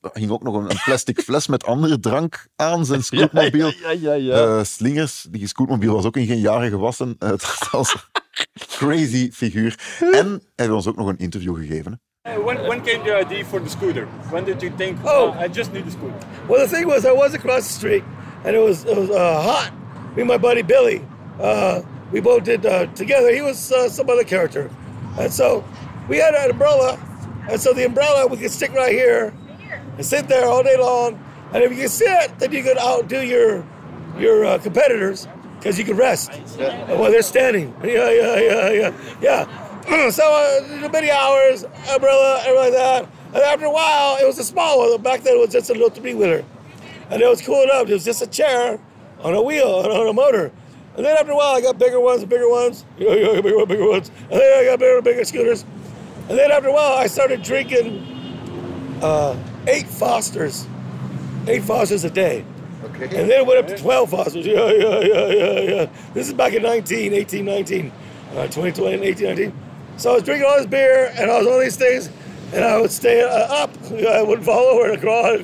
er 0.00 0.10
hing 0.12 0.30
ook 0.30 0.42
nog 0.42 0.54
een, 0.54 0.70
een 0.70 0.80
plastic 0.84 1.20
fles 1.20 1.46
met 1.46 1.64
andere 1.64 2.00
drank 2.00 2.46
aan 2.56 2.84
zijn 2.86 3.02
scootmobiel. 3.08 3.66
Ja, 3.66 3.90
ja, 3.90 3.96
ja, 4.00 4.14
ja. 4.14 4.34
Eh, 4.58 4.64
slingers. 4.64 5.26
Die 5.30 5.46
scootmobiel 5.46 5.94
was 5.94 6.04
ook 6.04 6.16
in 6.16 6.26
geen 6.26 6.40
jaren 6.40 6.70
gewassen. 6.70 7.16
Eh, 7.18 7.28
het 7.30 7.68
was 7.70 7.94
een 7.94 8.00
crazy 8.68 9.30
figuur. 9.32 9.78
En 10.12 10.26
hij 10.28 10.40
heeft 10.54 10.70
ons 10.70 10.86
ook 10.86 10.96
nog 10.96 11.08
een 11.08 11.18
interview 11.18 11.56
gegeven. 11.56 12.00
hè. 12.22 12.42
When, 12.42 12.56
when 12.66 12.82
came 12.82 13.02
the 13.04 13.18
idea 13.24 13.44
for 13.44 13.62
the 13.62 13.68
scooter? 13.68 14.06
When 14.30 14.44
did 14.44 14.60
you 14.60 14.72
think, 14.76 14.98
Oh. 15.06 15.12
oh, 15.22 15.40
I 15.44 15.48
just 15.52 15.72
need 15.72 15.86
a 15.86 15.90
scooter? 15.90 16.16
Well, 16.48 16.66
the 16.68 16.74
thing 16.74 16.86
was, 16.86 17.04
I 17.04 17.12
was 17.12 17.32
across 17.34 17.66
the 17.66 17.72
street, 17.72 18.02
and 18.46 18.54
it 18.54 18.60
was 18.60 18.84
it 18.84 18.96
was 18.96 19.10
uh, 19.10 19.42
hot. 19.42 19.72
Me 20.14 20.22
and 20.22 20.28
my 20.28 20.38
buddy 20.38 20.62
Billy, 20.62 21.04
uh, 21.40 21.82
we 22.12 22.20
both 22.20 22.44
did 22.44 22.64
uh, 22.64 22.86
together. 22.94 23.34
He 23.34 23.42
was 23.42 23.70
uh, 23.72 23.88
some 23.88 24.08
other 24.08 24.24
character, 24.24 24.70
and 25.18 25.32
so 25.32 25.64
we 26.08 26.16
had 26.18 26.34
an 26.34 26.52
umbrella, 26.52 26.98
and 27.50 27.60
so 27.60 27.72
the 27.72 27.84
umbrella 27.84 28.26
we 28.28 28.36
could 28.36 28.52
stick 28.52 28.72
right 28.72 28.92
here 28.92 29.34
and 29.96 30.06
sit 30.06 30.28
there 30.28 30.46
all 30.46 30.62
day 30.62 30.78
long. 30.78 31.22
And 31.52 31.62
if 31.62 31.70
you 31.70 31.78
can 31.78 31.88
sit, 31.88 32.38
then 32.38 32.52
you 32.52 32.62
could 32.62 32.78
outdo 32.78 33.22
your 33.26 33.66
your 34.18 34.44
uh, 34.44 34.58
competitors 34.58 35.26
because 35.58 35.78
you 35.78 35.84
could 35.84 35.98
rest 35.98 36.32
while 36.32 37.10
they're 37.10 37.22
standing. 37.22 37.74
Yeah, 37.84 38.10
yeah, 38.10 38.40
yeah, 38.40 38.70
yeah, 38.70 38.92
yeah. 39.20 40.10
so 40.10 40.24
uh, 40.24 40.88
many 40.88 41.10
hours, 41.10 41.64
umbrella, 41.90 42.40
everything 42.44 42.56
like 42.56 42.72
that. 42.72 43.08
And 43.34 43.42
after 43.42 43.66
a 43.66 43.70
while, 43.70 44.16
it 44.18 44.26
was 44.26 44.38
a 44.38 44.44
small 44.44 44.78
one. 44.78 45.02
Back 45.02 45.22
then, 45.22 45.36
it 45.36 45.40
was 45.40 45.50
just 45.50 45.70
a 45.70 45.72
little 45.72 45.90
three 45.90 46.14
wheeler, 46.14 46.44
and 47.10 47.22
it 47.22 47.28
was 47.28 47.40
cool 47.42 47.62
enough. 47.62 47.88
It 47.88 47.94
was 47.94 48.04
just 48.04 48.22
a 48.22 48.26
chair 48.26 48.78
on 49.20 49.34
a 49.34 49.42
wheel 49.42 49.82
and 49.82 49.92
on 50.00 50.08
a 50.08 50.12
motor. 50.12 50.52
And 50.96 51.04
then 51.04 51.16
after 51.16 51.32
a 51.32 51.36
while, 51.36 51.54
I 51.54 51.60
got 51.60 51.78
bigger 51.78 52.00
ones 52.00 52.24
bigger 52.24 52.48
ones. 52.48 52.84
Bigger, 52.98 53.56
ones, 53.56 53.68
bigger 53.68 53.88
ones. 53.88 54.10
And 54.30 54.40
then 54.40 54.58
I 54.58 54.64
got 54.64 54.78
bigger, 54.78 55.02
bigger 55.02 55.24
scooters. 55.24 55.64
And 56.28 56.38
then 56.38 56.50
after 56.50 56.68
a 56.68 56.72
while, 56.72 56.94
I 56.94 57.06
started 57.06 57.42
drinking 57.42 58.02
uh, 59.02 59.36
eight 59.66 59.86
Fosters, 59.86 60.66
eight 61.46 61.62
Fosters 61.62 62.04
a 62.04 62.10
day. 62.10 62.44
Okay. 62.82 63.04
And 63.04 63.30
then 63.30 63.42
it 63.42 63.46
went 63.46 63.58
up 63.58 63.66
to 63.68 63.76
12 63.76 64.10
Fosters. 64.10 64.46
Yeah, 64.46 64.70
yeah, 64.72 65.00
yeah, 65.00 65.26
yeah, 65.28 65.60
yeah. 65.60 65.90
This 66.14 66.28
is 66.28 66.34
back 66.34 66.54
in 66.54 66.62
19, 66.62 67.12
18, 67.12 67.44
19, 67.44 67.92
uh, 68.32 68.42
2020, 68.44 68.94
and 68.94 69.04
18, 69.04 69.26
19. 69.26 69.52
So 69.98 70.10
I 70.10 70.14
was 70.14 70.22
drinking 70.22 70.48
all 70.48 70.56
this 70.56 70.66
beer 70.66 71.12
and 71.16 71.30
all 71.30 71.46
all 71.48 71.60
these 71.60 71.76
things, 71.76 72.10
and 72.52 72.64
I 72.64 72.78
would 72.80 72.90
stay 72.90 73.22
uh, 73.22 73.28
up. 73.28 73.70
I 73.92 74.22
wouldn't 74.22 74.44
fall 74.44 74.64
over 74.64 74.90
and 74.90 75.00
crawl, 75.00 75.38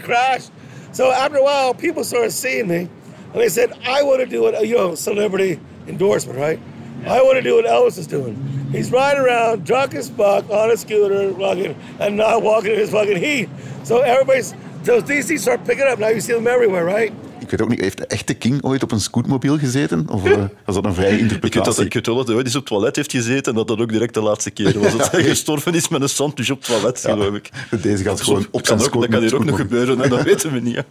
crashed. 0.00 0.50
So 0.96 1.12
after 1.12 1.36
a 1.36 1.42
while, 1.42 1.74
people 1.74 2.04
started 2.04 2.30
seeing 2.30 2.68
me, 2.68 2.78
and 2.78 3.34
they 3.34 3.50
said, 3.50 3.70
I 3.84 4.02
want 4.02 4.20
to 4.20 4.26
do 4.26 4.40
what, 4.40 4.66
you 4.66 4.76
know, 4.76 4.94
celebrity 4.94 5.60
endorsement, 5.86 6.38
right? 6.38 6.58
I 7.06 7.20
want 7.20 7.36
to 7.36 7.42
do 7.42 7.56
what 7.56 7.66
Elvis 7.66 7.98
is 7.98 8.06
doing. 8.06 8.34
He's 8.72 8.90
riding 8.90 9.22
around 9.22 9.66
drunk 9.66 9.94
as 9.94 10.08
fuck 10.08 10.48
on 10.48 10.70
a 10.70 10.76
scooter, 10.78 11.34
fucking, 11.34 11.76
and 12.00 12.16
not 12.16 12.42
walking 12.42 12.72
in 12.72 12.78
his 12.78 12.92
fucking 12.92 13.18
heat. 13.18 13.50
So 13.84 14.00
everybody's, 14.00 14.54
those 14.84 15.02
DC 15.02 15.38
start 15.38 15.66
picking 15.66 15.86
up. 15.86 15.98
Now 15.98 16.08
you 16.08 16.22
see 16.22 16.32
them 16.32 16.46
everywhere, 16.46 16.86
right? 16.86 17.12
Ik 17.46 17.52
weet 17.52 17.62
ook 17.62 17.68
niet, 17.68 17.80
heeft 17.80 17.98
de 17.98 18.06
echte 18.06 18.34
King 18.34 18.62
ooit 18.62 18.82
op 18.82 18.92
een 18.92 19.00
scootmobiel 19.00 19.58
gezeten? 19.58 20.08
Of 20.08 20.24
eh, 20.24 20.44
was 20.64 20.74
dat 20.74 20.84
een 20.84 20.94
vrije 20.94 21.12
Ik 21.12 21.18
weet, 21.18 21.20
dat, 21.20 21.32
interpretatie? 21.32 21.84
ik 21.84 21.92
weet 21.92 22.06
wel 22.06 22.16
dat 22.16 22.26
hij 22.26 22.36
ooit 22.36 22.46
eens 22.46 22.54
op 22.54 22.60
het 22.60 22.70
toilet 22.70 22.96
heeft 22.96 23.10
gezeten 23.10 23.52
en 23.52 23.58
dat 23.58 23.68
dat 23.68 23.78
ook 23.78 23.92
direct 23.92 24.14
de 24.14 24.20
laatste 24.20 24.50
keer 24.50 24.78
was. 24.78 24.96
Dat 24.96 25.10
hij 25.10 25.22
gestorven 25.22 25.74
is 25.74 25.88
met 25.88 26.02
een 26.02 26.08
sandwich 26.08 26.50
op 26.50 26.58
het 26.58 26.66
toilet, 26.66 27.00
geloof 27.00 27.34
ik. 27.34 27.50
Deze 27.82 28.02
gaat 28.02 28.20
gewoon 28.20 28.46
op 28.50 28.66
zijn 28.66 28.80
ook, 28.80 28.92
dat 28.92 29.08
kan 29.08 29.22
hier 29.22 29.34
ook 29.34 29.44
nog 29.44 29.56
scootmobiel. 29.56 29.56
gebeuren, 29.56 29.98
hè, 29.98 30.08
dat 30.08 30.22
weten 30.32 30.52
we 30.52 30.60
niet. 30.60 30.76
Hè. 30.76 30.82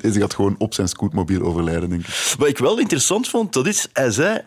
Deze 0.00 0.20
gaat 0.20 0.34
gewoon 0.34 0.54
op 0.58 0.74
zijn 0.74 0.88
scootmobiel 0.88 1.42
overlijden, 1.42 1.88
denk 1.88 2.00
ik. 2.00 2.34
Wat 2.38 2.48
ik 2.48 2.58
wel 2.58 2.78
interessant 2.78 3.28
vond, 3.28 3.52
dat 3.52 3.66
is, 3.66 3.88
hij 3.92 4.10
zei, 4.10 4.40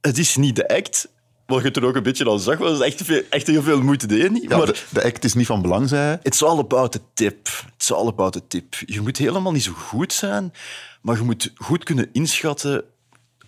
het 0.00 0.18
is 0.18 0.36
niet 0.36 0.56
de 0.56 0.68
act, 0.68 1.08
wat 1.48 1.62
je 1.62 1.70
er 1.70 1.84
ook 1.84 1.96
een 1.96 2.02
beetje 2.02 2.24
al 2.24 2.38
zag, 2.38 2.58
was 2.58 2.80
echt, 2.80 3.02
veel, 3.04 3.22
echt 3.30 3.46
heel 3.46 3.62
veel 3.62 3.82
moeite 3.82 4.06
deed 4.06 4.30
niet. 4.30 4.42
Ja, 4.42 4.56
maar 4.56 4.66
de, 4.66 4.82
de 4.90 5.04
act 5.04 5.24
is 5.24 5.34
niet 5.34 5.46
van 5.46 5.62
belang, 5.62 5.88
zei 5.88 6.02
hij. 6.02 6.18
it's 6.22 6.42
all 6.42 6.58
about 6.58 6.92
the 6.92 7.00
tip. 7.14 7.48
It's 7.76 7.92
all 7.92 8.06
about 8.06 8.32
the 8.32 8.46
tip. 8.48 8.74
Je 8.86 9.00
moet 9.00 9.16
helemaal 9.16 9.52
niet 9.52 9.62
zo 9.62 9.72
goed 9.72 10.12
zijn, 10.12 10.52
maar 11.00 11.16
je 11.16 11.22
moet 11.22 11.52
goed 11.54 11.84
kunnen 11.84 12.08
inschatten 12.12 12.84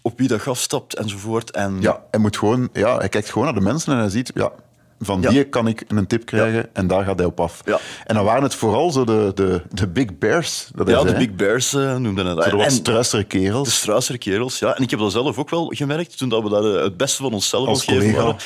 op 0.02 0.18
wie 0.18 0.28
dat 0.28 0.46
afstapt 0.46 0.94
enzovoort. 0.94 1.50
En 1.50 1.80
Ja, 1.80 2.04
hij, 2.10 2.20
moet 2.20 2.36
gewoon, 2.36 2.68
ja, 2.72 2.98
hij 2.98 3.08
kijkt 3.08 3.30
gewoon 3.30 3.44
naar 3.44 3.54
de 3.54 3.60
mensen 3.60 3.92
en 3.92 3.98
hij 3.98 4.08
ziet... 4.08 4.30
Ja, 4.34 4.52
van 5.00 5.20
Ja. 5.22 5.30
die 5.30 5.44
kan 5.44 5.66
ik 5.66 5.84
een 5.88 6.06
tip 6.06 6.24
krijgen 6.24 6.74
en 6.74 6.86
daar 6.86 7.04
gaat 7.04 7.18
hij 7.18 7.26
op 7.26 7.40
af. 7.40 7.62
Ja. 7.64 7.78
En 8.06 8.14
dan 8.14 8.24
waren 8.24 8.42
het 8.42 8.54
vooral 8.54 8.90
zo 8.90 9.04
de, 9.04 9.32
de, 9.34 9.62
de 9.70 9.88
big 9.88 10.18
bears. 10.18 10.68
Dat 10.74 10.88
ja, 10.88 11.02
de. 11.02 11.14
Big 11.14 11.34
Bears 11.34 11.74
eh, 11.74 11.96
noemden 11.96 12.26
het. 12.26 12.44
Zo 12.44 12.50
de 12.50 12.56
wat 12.56 12.72
struisere 12.72 13.24
kerels. 13.24 13.68
De 13.68 13.74
struisere 13.74 14.18
kerels, 14.18 14.58
ja. 14.58 14.76
En 14.76 14.82
ik 14.82 14.90
heb 14.90 14.98
dat 14.98 15.12
zelf 15.12 15.38
ook 15.38 15.50
wel 15.50 15.66
gemerkt, 15.74 16.18
toen 16.18 16.28
dat 16.28 16.42
we 16.42 16.48
daar 16.48 16.64
eh, 16.64 16.82
het 16.82 16.96
beste 16.96 17.22
van 17.22 17.32
onszelf 17.32 17.68
Als 17.68 17.84
geven 17.84 18.14
waren. 18.14 18.36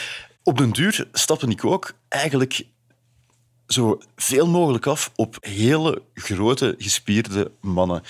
Op 0.43 0.59
den 0.59 0.71
duur 0.71 1.07
stapte 1.13 1.47
ik 1.47 1.65
ook 1.65 1.93
eigenlijk 2.09 2.67
zo 3.67 3.99
veel 4.17 4.47
mogelijk 4.47 4.87
af 4.87 5.11
op 5.17 5.37
hele 5.41 6.03
grote, 6.15 6.75
gespierde 6.79 7.51
mannen. 7.61 8.03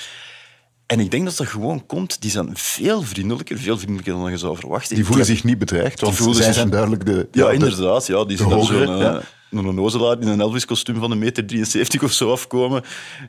En 0.94 1.00
ik 1.00 1.10
denk 1.10 1.24
dat 1.24 1.36
dat 1.36 1.46
gewoon 1.46 1.86
komt, 1.86 2.20
die 2.22 2.30
zijn 2.30 2.48
veel 2.52 3.02
vriendelijker, 3.02 3.58
veel 3.58 3.78
vriendelijker 3.78 4.12
dan 4.14 4.30
je 4.30 4.38
zou 4.38 4.56
verwachten. 4.56 4.94
Die 4.94 5.04
voelen 5.04 5.26
zich 5.26 5.44
niet 5.44 5.58
bedreigd, 5.58 6.00
want 6.00 6.14
voelen 6.14 6.36
zij 6.36 6.44
zich- 6.44 6.54
zijn 6.54 6.70
duidelijk 6.70 7.06
de... 7.06 7.28
Ja, 7.32 7.46
de- 7.46 7.52
inderdaad. 7.52 8.06
Ja, 8.06 8.24
die 8.24 8.36
dan 8.36 8.52
hogere, 8.52 8.86
zo'n 8.86 8.96
ja. 8.98 9.16
eh, 9.18 9.24
een 9.50 9.66
onnozelaar 9.66 10.20
in 10.20 10.28
een 10.28 10.40
Elvis-kostuum 10.40 10.98
van 11.00 11.10
een 11.10 11.18
meter 11.18 11.46
73 11.46 12.02
of 12.02 12.12
zo 12.12 12.30
afkomen. 12.32 12.82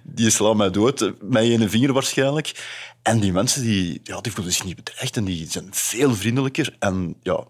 Die 0.04 0.30
slaan 0.30 0.58
mij 0.58 0.70
dood, 0.72 1.02
eh, 1.02 1.10
met 1.22 1.44
één 1.44 1.70
vinger 1.70 1.94
waarschijnlijk. 1.94 2.64
En 3.02 3.20
die 3.20 3.32
mensen 3.32 3.62
die, 3.62 4.00
ja, 4.04 4.22
die 4.22 4.32
voelen 4.32 4.54
zich 4.54 4.64
niet 4.66 4.76
bedreigd 4.76 5.18
en 5.18 5.24
die 5.26 5.48
zijn 5.50 5.68
veel 5.72 6.16
vriendelijker. 6.16 6.76
En 6.80 7.16
ja, 7.22 7.44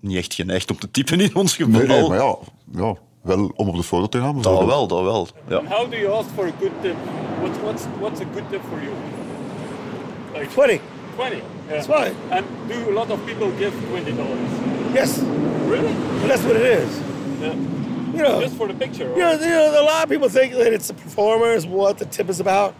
niet 0.00 0.16
echt 0.16 0.34
geneigd 0.34 0.70
om 0.70 0.78
te 0.78 0.90
typen 0.90 1.20
in 1.20 1.34
ons 1.34 1.56
geval. 1.56 1.70
Nee, 1.72 1.86
nee, 1.86 2.08
maar 2.08 2.18
ja, 2.18 2.36
ja, 2.72 2.94
wel 3.22 3.52
om 3.56 3.68
op 3.68 3.76
de 3.76 3.82
foto 3.82 4.08
te 4.08 4.18
gaan. 4.18 4.42
Dat 4.42 4.64
wel, 4.64 4.86
dat 4.86 5.02
wel. 5.02 5.28
Ja. 5.48 5.62
How 5.68 5.90
do 5.90 5.96
you 5.96 6.12
ask 6.12 6.28
for 6.34 6.44
a 6.46 6.52
good 6.60 6.72
tip? 6.82 6.94
What's 7.40 7.58
what's 7.62 7.82
what's 8.00 8.20
a 8.20 8.24
good 8.34 8.50
tip 8.50 8.60
for 8.68 8.78
you? 8.82 8.92
Like 10.32 10.52
20. 10.52 10.80
20. 11.16 11.36
Yeah. 11.36 11.44
It's 11.74 11.86
fine. 11.86 12.14
And 12.30 12.46
do 12.68 12.90
a 12.90 12.92
lot 12.92 13.10
of 13.10 13.24
people 13.26 13.50
give 13.58 13.72
twenty 13.88 14.12
dollars? 14.12 14.50
Yes. 14.94 15.18
Really? 15.18 15.88
And 15.88 16.30
that's 16.30 16.42
what 16.44 16.56
it 16.56 16.62
is. 16.62 16.98
Yeah. 17.40 17.54
You 17.54 18.24
know, 18.24 18.40
Just 18.40 18.56
for 18.56 18.66
the 18.68 18.74
picture. 18.74 19.08
you 19.10 19.18
know, 19.18 19.32
you 19.32 19.38
know, 19.46 19.82
a 19.82 19.84
lot 19.84 20.04
of 20.04 20.10
people 20.10 20.28
think 20.28 20.54
that 20.54 20.72
it's 20.72 20.88
the 20.88 20.94
performers, 20.94 21.66
what 21.66 21.98
the 21.98 22.06
tip 22.06 22.28
is 22.30 22.40
about. 22.40 22.74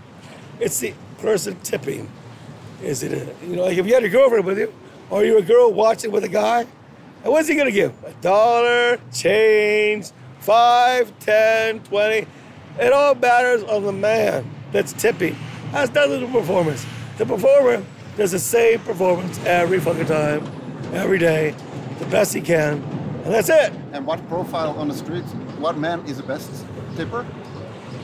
It's 0.58 0.78
the 0.80 0.94
person 1.18 1.58
tipping. 1.62 2.10
Is 2.82 3.02
it, 3.02 3.12
a, 3.12 3.46
you 3.46 3.56
know, 3.56 3.64
like 3.64 3.76
if 3.76 3.86
you 3.86 3.94
had 3.94 4.04
a 4.04 4.08
girlfriend 4.08 4.44
with 4.46 4.58
you, 4.58 4.72
or 5.10 5.24
you're 5.24 5.38
a 5.38 5.42
girl 5.42 5.72
watching 5.72 6.10
with 6.12 6.24
a 6.24 6.28
guy, 6.28 6.60
and 7.24 7.32
what's 7.32 7.46
he 7.48 7.56
gonna 7.56 7.70
give? 7.70 7.92
A 8.04 8.12
dollar, 8.22 8.98
change, 9.12 10.10
five, 10.40 11.12
ten, 11.20 11.80
twenty. 11.80 12.26
It 12.80 12.92
all 12.92 13.14
matters 13.14 13.62
on 13.64 13.82
the 13.84 13.92
man 13.92 14.48
that's 14.72 14.92
tipping. 14.92 15.36
That's 15.72 15.92
nothing 15.92 16.20
to 16.20 16.26
the 16.26 16.32
performance. 16.32 16.86
The 17.18 17.26
performer 17.26 17.84
does 18.16 18.32
the 18.32 18.38
same 18.38 18.78
performance 18.80 19.38
every 19.44 19.80
fucking 19.80 20.06
time, 20.06 20.44
every 20.94 21.18
day, 21.18 21.54
the 21.98 22.06
best 22.06 22.32
he 22.34 22.40
can, 22.40 22.74
and 23.24 23.34
that's 23.34 23.48
it. 23.48 23.72
And 23.92 24.06
what 24.06 24.26
profile 24.28 24.70
on 24.78 24.88
the 24.88 24.94
street, 24.94 25.24
what 25.58 25.76
man 25.78 26.00
is 26.06 26.16
the 26.18 26.22
best 26.22 26.48
tipper 26.96 27.26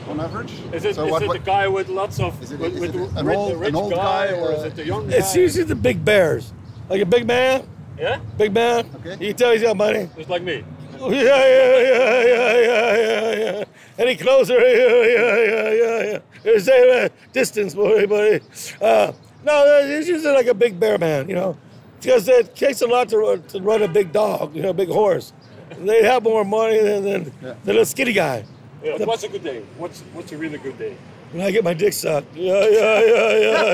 on 0.09 0.19
average? 0.19 0.51
Is 0.73 0.83
it, 0.85 0.95
So 0.95 1.05
is 1.05 1.11
what- 1.11 1.21
it 1.23 1.27
what- 1.29 1.33
the 1.39 1.45
guy 1.45 1.67
with 1.67 1.87
lots 1.89 2.19
of 2.19 2.41
Is 2.43 2.51
it- 2.51 2.59
with, 2.59 2.73
is 2.75 2.79
with 2.81 2.95
it 2.95 3.13
the 3.13 3.19
an 3.19 3.25
rich, 3.25 3.37
old- 3.37 3.59
rich 3.59 3.69
an 3.69 3.75
old 3.75 3.93
guy, 3.93 4.27
guy 4.27 4.33
or 4.37 4.51
is 4.53 4.63
it 4.63 4.75
the 4.75 4.85
young 4.85 5.07
guy? 5.07 5.15
It's 5.17 5.35
usually 5.35 5.63
the 5.63 5.75
big 5.75 6.03
bears. 6.03 6.51
Like 6.89 7.01
a 7.01 7.05
big 7.05 7.25
man, 7.25 7.63
yeah, 7.99 8.19
big 8.37 8.53
man. 8.53 8.85
You 9.19 9.29
can 9.29 9.35
tell 9.37 9.51
he's 9.53 9.61
got 9.63 9.75
money. 9.77 10.09
just 10.17 10.29
like 10.29 10.43
me. 10.43 10.63
Oh, 10.99 11.09
yeah, 11.11 11.23
yeah, 11.23 11.25
yeah, 11.25 11.81
yeah, 11.81 12.23
yeah, 12.23 12.95
yeah, 12.95 13.57
yeah. 13.59 13.63
Any 13.97 14.15
closer? 14.15 14.59
Yeah, 14.59 14.75
yeah, 14.75 15.05
yeah, 15.05 15.71
yeah, 15.71 16.11
yeah. 16.11 16.19
That 16.45 17.11
distance, 17.33 17.73
boy, 17.73 18.05
buddy. 18.07 18.39
Uh, 18.79 19.11
no, 19.43 19.63
it's 19.83 20.07
usually 20.07 20.33
like 20.33 20.47
a 20.47 20.53
big 20.53 20.79
bear 20.79 20.97
man, 20.97 21.27
you 21.27 21.35
know, 21.35 21.57
because 21.99 22.27
it 22.27 22.55
takes 22.55 22.81
a 22.81 22.87
lot 22.87 23.09
to 23.09 23.17
run, 23.17 23.43
to 23.43 23.59
run 23.61 23.81
a 23.81 23.87
big 23.87 24.11
dog, 24.11 24.55
you 24.55 24.61
know, 24.61 24.69
a 24.69 24.73
big 24.73 24.89
horse. 24.89 25.33
They 25.79 26.03
have 26.03 26.23
more 26.23 26.45
money 26.45 26.79
than, 26.79 27.03
than, 27.03 27.57
than 27.63 27.77
a 27.77 27.85
skinny 27.85 28.13
guy. 28.13 28.45
Yeah, 28.83 29.03
what's 29.05 29.23
a 29.23 29.29
good 29.29 29.43
day? 29.43 29.63
What's 29.77 30.01
what's 30.13 30.31
a 30.31 30.37
really 30.37 30.59
good 30.59 30.77
day? 30.77 30.95
When 31.31 31.43
I 31.43 31.49
get 31.49 31.63
my 31.63 31.73
dick 31.73 31.93
sucked. 31.93 32.35
Yeah, 32.35 32.67
yeah, 32.69 33.01
yeah, 33.01 33.33
yeah, 33.33 33.73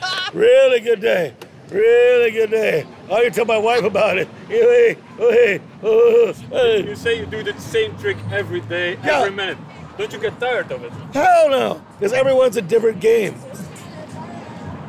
yeah. 0.00 0.30
really 0.32 0.80
good 0.80 1.00
day. 1.02 1.34
Really 1.70 2.30
good 2.30 2.50
day. 2.50 2.86
I 3.12 3.24
can 3.24 3.32
tell 3.32 3.44
my 3.44 3.58
wife 3.58 3.84
about 3.84 4.16
it. 4.16 4.26
Hey, 4.48 4.96
hey, 5.18 5.60
oh, 5.82 6.32
hey. 6.50 6.88
You 6.88 6.96
say 6.96 7.20
you 7.20 7.26
do 7.26 7.42
the 7.42 7.58
same 7.60 7.96
trick 7.98 8.16
every 8.32 8.60
day, 8.62 8.96
Yeah. 9.04 9.20
every 9.20 9.30
minute. 9.36 9.58
Don't 9.98 10.12
you 10.12 10.18
get 10.20 10.38
tired 10.38 10.70
of 10.70 10.84
it? 10.84 10.92
Hell 11.12 11.50
no, 11.50 11.84
because 11.98 12.12
everyone's 12.12 12.56
a 12.56 12.62
different 12.62 13.00
game. 13.00 13.34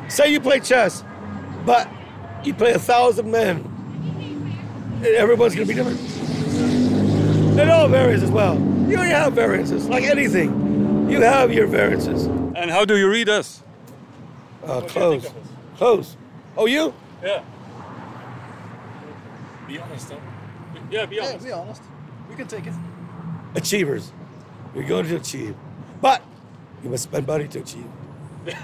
Say 0.08 0.32
you 0.32 0.40
play 0.40 0.60
chess, 0.60 1.02
but 1.66 1.88
you 2.44 2.54
play 2.54 2.72
a 2.72 2.78
thousand 2.78 3.30
men. 3.30 3.66
Everyone's 5.04 5.54
gonna 5.54 5.66
be 5.66 5.74
different. 5.74 6.00
It 7.58 7.68
all 7.68 7.88
varies 7.88 8.22
as 8.22 8.30
well. 8.30 8.54
You 8.54 8.96
only 8.96 9.08
have 9.08 9.32
variances, 9.32 9.88
like 9.88 10.04
anything. 10.04 11.10
You 11.10 11.20
have 11.22 11.52
your 11.52 11.66
variances. 11.66 12.26
And 12.26 12.70
how 12.70 12.84
do 12.84 12.96
you 12.96 13.10
read 13.10 13.28
us? 13.28 13.62
Uh, 14.64 14.82
close, 14.82 15.28
close. 15.76 16.16
Oh, 16.56 16.66
you? 16.66 16.94
Yeah. 17.22 17.42
Be 19.66 19.78
honest, 19.78 20.08
though. 20.08 20.20
Yeah, 20.90 21.06
be 21.06 21.18
honest. 21.18 21.38
Yeah, 21.40 21.44
be 21.44 21.52
honest. 21.52 21.82
We 22.28 22.36
can 22.36 22.46
take 22.46 22.66
it. 22.66 22.74
Achievers. 23.54 24.12
You're 24.74 24.84
going 24.84 25.06
to 25.06 25.16
achieve, 25.16 25.56
but 26.00 26.22
you 26.82 26.90
must 26.90 27.04
spend 27.04 27.26
money 27.26 27.48
to 27.48 27.60
achieve. 27.60 27.86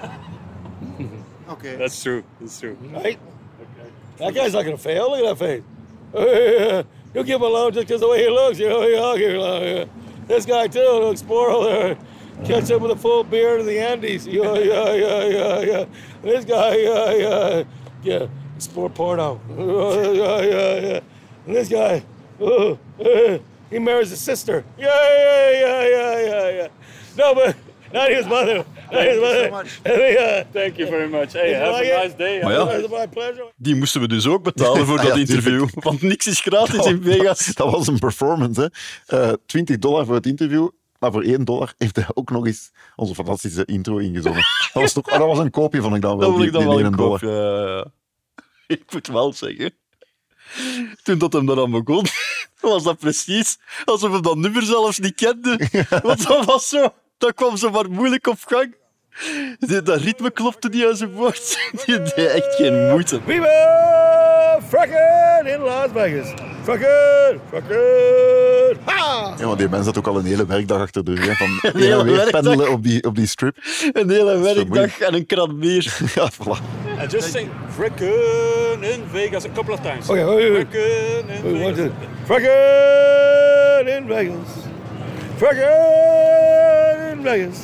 Okay. 1.49 1.77
That's 1.77 2.03
true. 2.03 2.25
That's 2.41 2.59
true. 2.59 2.77
Right? 2.93 3.19
Okay. 3.61 3.91
That 4.19 4.35
guy's 4.35 4.53
not 4.53 4.65
gonna 4.65 4.77
fail. 4.77 5.11
Look 5.11 5.25
at 5.25 5.39
that 5.39 5.63
face. 6.13 6.87
You'll 7.15 7.25
give 7.25 7.37
him 7.37 7.43
a 7.43 7.47
loan 7.47 7.73
just 7.73 7.87
because 7.87 8.01
the 8.01 8.09
way 8.09 8.25
he 8.25 8.29
looks. 8.29 8.59
You 8.59 8.69
know, 8.69 8.83
I'll 8.83 9.17
give 9.17 9.31
him 9.31 9.37
a 9.37 9.43
loan. 9.43 9.91
This 10.27 10.45
guy 10.45 10.67
too 10.67 10.81
looks 10.81 11.21
spoiled 11.21 11.67
there. 11.67 11.97
Catch 12.45 12.71
up 12.71 12.83
with 12.83 12.91
a 12.91 12.97
full 12.97 13.25
beard 13.25 13.61
in 13.61 13.67
the 13.67 13.79
Andes. 13.79 14.27
Yeah, 14.37 14.55
yeah, 14.55 14.93
yeah, 14.93 15.25
yeah, 15.25 15.61
yeah. 15.61 15.85
This 16.23 16.45
guy, 16.45 16.77
yeah, 16.77 17.13
yeah, 17.13 17.65
yeah. 18.03 18.27
Sport 18.59 18.95
porno. 18.95 19.41
Yeah, 19.49 20.11
yeah, 20.13 20.41
yeah, 20.41 20.89
yeah. 20.89 21.01
And 21.47 21.57
this 21.57 21.69
guy, 21.69 22.03
oh, 22.41 22.79
uh, 23.01 23.39
he 23.71 23.79
marries 23.79 24.11
his 24.11 24.25
sister. 24.25 24.65
Yeah, 24.77 24.87
yeah, 24.87 25.51
yeah, 25.61 25.89
yeah, 25.89 26.27
yeah, 26.27 26.55
yeah. 26.55 26.69
No, 27.17 27.35
but 27.35 27.55
not 27.93 28.09
his 28.09 28.27
mother. 28.27 28.65
Not 28.91 29.03
his 29.03 29.21
mother. 29.21 29.67
Yeah. 30.13 30.45
Thank 30.53 30.77
you 30.77 30.89
very 30.89 31.09
much. 31.09 31.33
Hey, 31.33 31.51
you 31.51 31.57
have 31.57 31.75
a 31.75 32.03
nice 32.03 32.17
day. 32.17 32.43
Maar 32.43 32.53
ja. 32.53 32.71
It's 32.73 32.89
my 32.89 33.07
pleasure. 33.09 33.53
Die 33.57 33.75
moesten 33.75 34.01
we 34.01 34.09
dus 34.09 34.27
ook 34.27 34.43
betalen 34.43 34.87
voor 34.87 34.99
Ah, 34.99 35.05
dat 35.05 35.15
ja, 35.15 35.21
interview. 35.21 35.69
Want 35.75 36.03
niks 36.03 36.27
is 36.27 36.41
gratis 36.41 36.87
in 36.87 37.03
Vegas. 37.03 37.55
Dat 37.55 37.71
was 37.71 37.87
een 37.87 37.99
performance. 37.99 38.71
Hè. 39.07 39.19
Eh 39.29 39.33
20 39.47 39.79
dollar 39.79 40.07
voor 40.07 40.15
het 40.15 40.27
interview. 40.27 40.69
Maar 40.99 41.13
voor 41.13 41.23
1 41.23 41.45
dollar 41.45 41.75
heeft 41.79 41.97
hij 41.97 42.05
ook 42.15 42.31
nog 42.31 42.47
eens 42.47 42.71
onze 42.97 43.15
fantastische 43.15 43.65
intro 43.65 43.97
ingezongen. 43.97 44.43
Dat 44.73 44.83
was, 44.83 44.93
toch, 44.93 45.05
dat 45.09 45.19
was 45.19 45.39
een 45.39 45.51
koopje 45.51 45.81
van 45.81 45.95
ik 45.95 46.01
dan 46.03 46.19
wel, 46.19 46.29
Dat 46.29 46.29
wil 46.29 46.39
die, 46.39 46.47
ik 46.47 46.53
dan 46.53 46.61
die 46.63 46.71
wel 46.71 46.79
1 46.79 46.87
een 46.87 46.97
dollar. 46.97 47.19
koop. 47.21 47.31
Ja, 47.31 47.67
ja, 47.67 47.77
ja. 47.77 47.85
Ik 48.67 48.83
moet 48.93 49.07
wel 49.07 49.33
zeggen. 49.33 49.73
Toen 51.03 51.19
dat 51.19 51.33
hem 51.33 51.47
daaraan 51.47 51.71
begon, 51.71 52.05
was 52.61 52.83
dat 52.83 52.99
precies 52.99 53.59
alsof 53.85 54.11
hij 54.11 54.21
dat 54.21 54.37
nummer 54.37 54.63
zelfs 54.63 54.99
niet 54.99 55.15
kende. 55.15 55.59
Want 56.03 56.27
dat 56.27 56.45
was 56.45 56.69
zo... 56.69 56.89
Dat 57.19 57.35
kwam 57.35 57.57
zo 57.57 57.71
maar 57.71 57.91
moeilijk 57.91 58.27
op 58.27 58.39
gang. 58.47 58.75
Dat 59.59 59.89
ritme 59.89 60.31
klopte 60.31 60.69
niet 60.69 60.85
aan 60.85 60.97
zijn 60.97 61.13
woord. 61.13 61.59
Die 61.87 62.03
deed 62.03 62.13
echt 62.13 62.55
geen 62.55 62.91
moeite. 62.91 63.21
Viva 63.27 63.87
in 65.45 65.61
Las 65.61 65.91
Vegas. 65.93 66.35
Fracking, 66.65 67.41
Ha! 68.85 69.35
Ja, 69.39 69.47
maar 69.47 69.57
die 69.57 69.69
mens 69.69 69.87
had 69.87 69.99
ook 69.99 70.07
al 70.07 70.17
een 70.19 70.25
hele 70.25 70.47
werkdag 70.47 70.81
achter 70.81 71.05
de 71.05 71.15
rug. 71.15 71.27
hè, 71.27 71.35
Van 71.35 71.59
Een 71.73 71.81
hele 71.81 71.99
en 71.99 72.05
weer 72.05 72.15
werkdag. 72.17 72.41
pendelen 72.43 72.71
op 72.73 72.83
die, 72.83 73.05
op 73.05 73.17
die 73.17 73.27
strip. 73.27 73.57
Een 73.93 74.11
hele 74.11 74.39
werkdag 74.39 74.99
en 75.01 75.15
een 75.15 75.27
krat 75.27 75.59
bier. 75.61 75.97
Ja, 76.15 76.31
voilà. 76.33 76.61
And 77.01 77.11
just 77.13 77.31
sing 77.33 77.49
Frickin' 77.75 78.83
in 78.83 79.03
Vegas 79.13 79.45
a 79.45 79.49
couple 79.55 79.73
of 79.75 79.81
times. 79.81 80.09
Okay, 80.09 80.25
wait. 80.25 80.53
Frickin' 80.53 81.29
in 81.29 81.59
Vegas. 81.59 81.91
Fracking 82.25 83.89
in 83.97 84.07
Vegas. 84.07 84.49
Fracking 85.37 87.17
in 87.17 87.23
Vegas. 87.23 87.57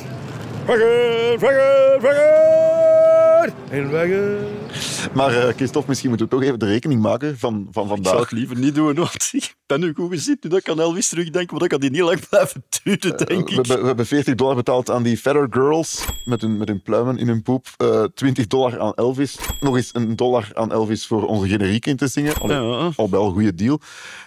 In 3.71 3.89
dragon. 3.89 4.61
Maar 5.13 5.35
eh, 5.47 5.55
Christophe, 5.55 5.87
misschien 5.89 6.09
moeten 6.09 6.27
we 6.27 6.35
toch 6.35 6.43
even 6.43 6.59
de 6.59 6.65
rekening 6.65 7.01
maken 7.01 7.37
van, 7.39 7.67
van 7.71 7.83
Ik 7.83 7.89
vandaag. 7.89 8.11
zou 8.11 8.21
het 8.23 8.31
liever 8.31 8.57
niet 8.57 8.75
doen, 8.75 8.95
want 8.95 9.15
ik 9.31 9.55
ben 9.65 9.79
nu 9.79 9.93
goed 9.93 10.09
gezien. 10.11 10.37
Nu 10.41 10.49
dat 10.49 10.59
ik 10.59 10.69
aan 10.69 10.79
Elvis 10.79 11.09
terugdenk, 11.09 11.51
maar 11.51 11.59
dat 11.59 11.69
kan 11.69 11.79
die 11.79 11.89
niet 11.91 12.01
lang 12.01 12.29
blijven 12.29 12.63
duren, 12.83 13.17
denk 13.25 13.49
we, 13.49 13.55
ik. 13.55 13.65
we 13.65 13.85
hebben 13.85 14.05
40 14.05 14.35
dollar 14.35 14.55
betaald 14.55 14.89
aan 14.89 15.03
die 15.03 15.17
Feather 15.17 15.47
Girls 15.49 16.05
met 16.25 16.41
hun, 16.41 16.57
met 16.57 16.67
hun 16.67 16.81
pluimen 16.81 17.17
in 17.17 17.27
hun 17.27 17.41
poep. 17.41 17.67
Eh 17.77 18.03
20 18.03 18.47
dollar 18.47 18.79
aan 18.79 18.93
Elvis. 18.93 19.37
Nog 19.59 19.75
eens 19.75 19.89
een 19.93 20.15
dollar 20.15 20.49
aan 20.53 20.71
Elvis 20.71 21.07
voor 21.07 21.27
onze 21.27 21.47
generiek 21.47 21.85
in 21.85 21.97
te 21.97 22.07
zingen. 22.07 22.35
Allee, 22.41 22.91
Al 22.95 23.09
bij 23.09 23.19
al 23.19 23.27
een 23.27 23.33
goede 23.33 23.55
deal. 23.55 23.79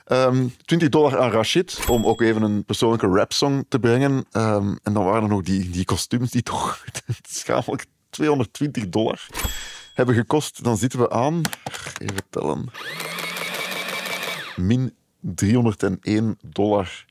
Ehm 0.05 0.47
20 0.65 0.89
dollar 0.89 1.19
aan 1.19 1.31
Rashid 1.31 1.79
om 1.91 2.07
ook 2.07 2.21
even 2.21 2.43
een 2.43 2.65
persoonlijke 2.65 3.07
rapsong 3.07 3.65
te 3.69 3.79
brengen. 3.79 4.25
Ehm, 4.31 4.75
en 4.83 4.93
dan 4.93 5.05
waren 5.05 5.23
er 5.23 5.29
nog 5.29 5.43
die, 5.43 5.71
die 5.71 5.85
kostuums 5.85 6.31
die 6.31 6.43
toch 6.43 6.85
schamelijk 7.29 7.87
220 8.11 8.89
dollar 8.89 9.27
hebben 9.97 10.15
gekost. 10.15 10.65
Dan 10.65 10.77
zitten 10.77 10.99
we 10.99 11.11
aan, 11.11 11.41
even 11.99 12.23
tellen, 12.31 12.71
min 14.57 14.95
301 15.21 16.39
dollar. 16.43 17.05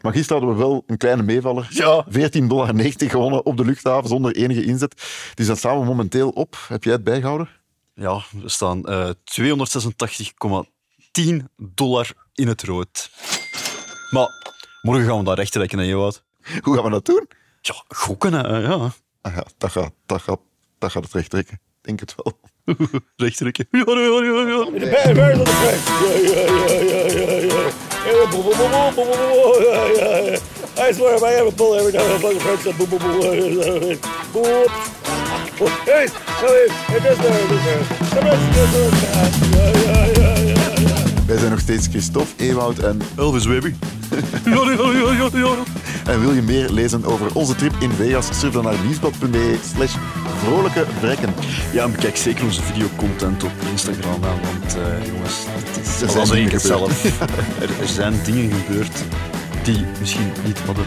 Maar 0.00 0.12
gisteren 0.12 0.42
hadden 0.42 0.58
we 0.58 0.64
wel 0.64 0.82
een 0.86 0.96
kleine 0.96 1.22
meevaller. 1.22 1.66
Ja. 1.70 2.06
14,90 2.10 2.46
dollar 2.46 2.74
gewonnen 2.96 3.46
op 3.46 3.56
de 3.56 3.64
luchthaven 3.64 4.08
zonder 4.08 4.36
enige 4.36 4.64
inzet. 4.64 5.02
Dus 5.34 5.46
dat 5.46 5.58
staan 5.58 5.78
we 5.78 5.84
momenteel 5.84 6.28
op. 6.28 6.64
Heb 6.68 6.84
jij 6.84 6.92
het 6.92 7.04
bijgehouden? 7.04 7.48
Ja, 7.94 8.22
we 8.42 8.48
staan 8.48 8.84
eh 8.84 9.10
286,10 9.10 9.14
dollar 11.56 12.12
in 12.34 12.48
het 12.48 12.62
rood. 12.62 13.10
Maar 14.10 14.28
morgen 14.82 15.06
gaan 15.06 15.18
we 15.18 15.24
dat 15.24 15.38
recht 15.38 15.52
trekken, 15.52 15.78
hè, 15.78 15.84
Jowout? 15.84 16.24
Hoe 16.60 16.74
gaan 16.74 16.84
we 16.84 16.90
dat 16.90 17.06
doen? 17.06 17.28
Ja, 17.60 17.84
gokken, 17.88 18.32
hè, 18.32 18.58
ja. 18.58 18.92
Ah 19.20 19.34
ja, 19.34 19.44
dat 19.58 19.70
gaat, 19.70 19.92
dat 20.06 20.22
gaat, 20.22 20.40
dat 20.78 20.90
gaat 20.90 21.04
het 21.04 21.12
recht 21.12 21.30
trekken. 21.30 21.54
Ik 21.54 21.60
denk 21.82 22.00
het 22.00 22.14
wel. 22.16 22.40
recht 23.16 23.36
trekken. 23.36 23.66
Ja, 23.70 23.84
ja, 23.86 23.94
ja, 23.94 24.46
ja. 24.46 24.66
In 28.04 28.28
boom, 28.30 28.42
boom, 28.42 28.56
boom, 28.56 28.70
boom, 28.70 28.94
boom, 28.94 29.08
yeah, 29.62 29.86
yeah, 29.96 30.24
yeah. 30.24 30.88
I 30.88 30.92
swear, 30.92 31.14
if 31.14 31.22
I 31.22 31.34
ever 31.34 31.52
pull 31.52 31.74
every 31.74 31.92
time 31.92 32.10
I 32.10 32.18
fucking. 32.18 32.40
Hey, 35.84 36.06
there, 36.38 36.66
there. 37.00 37.16
There, 37.16 37.82
yeah, 39.52 39.72
yeah, 39.82 40.06
yeah, 40.16 40.38
yeah, 40.42 40.78
yeah. 40.78 41.26
Wij 41.26 41.38
zijn 41.38 41.50
nog 41.50 41.60
steeds 41.60 41.86
Christophe, 41.86 42.44
Ewout 42.44 42.78
en 42.78 43.00
Elvis. 43.16 43.44
Ja, 43.44 43.50
ja, 43.54 43.62
ja, 44.92 45.12
ja, 45.12 45.28
ja. 45.32 45.54
En 46.06 46.20
wil 46.20 46.32
je 46.32 46.42
meer 46.42 46.70
lezen 46.70 47.04
over 47.04 47.34
onze 47.34 47.54
trip 47.54 47.74
in 47.78 47.90
Vegas? 47.90 48.28
Surf 48.40 48.52
dan 48.52 48.64
naar 48.64 48.74
nieuwsblad.be 48.84 49.58
slash 49.74 49.94
vrolijke 50.44 50.86
vrekken. 50.98 51.34
Ja, 51.72 51.84
en 51.84 51.92
bekijk 51.92 52.16
zeker 52.16 52.44
onze 52.44 52.62
videocontent 52.62 53.44
op 53.44 53.50
Instagram, 53.70 54.22
hè, 54.22 54.28
want 54.28 54.76
eh, 54.76 55.06
jongens, 55.06 55.34
het 55.46 55.84
is 55.84 56.00
Er 56.02 56.10
zijn 56.10 56.28
dingen 56.28 56.52
het 56.52 56.62
zelf. 56.62 57.00
gebeurd. 57.00 57.30
er, 57.62 57.80
er 57.80 57.88
zijn 57.88 58.14
dingen 58.24 58.52
gebeurd 58.52 59.02
die 59.62 59.84
misschien 60.00 60.32
niet 60.44 60.58
hadden 60.58 60.84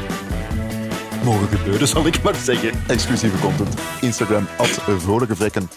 mogen 1.23 1.47
gebeuren, 1.47 1.87
zal 1.87 2.05
ik 2.05 2.21
maar 2.23 2.35
zeggen. 2.43 2.71
Exclusieve 2.87 3.39
content. 3.39 3.73
Instagram, 4.01 4.47
at 4.57 4.79
vrolijke 4.97 5.35
vrekken. 5.35 5.69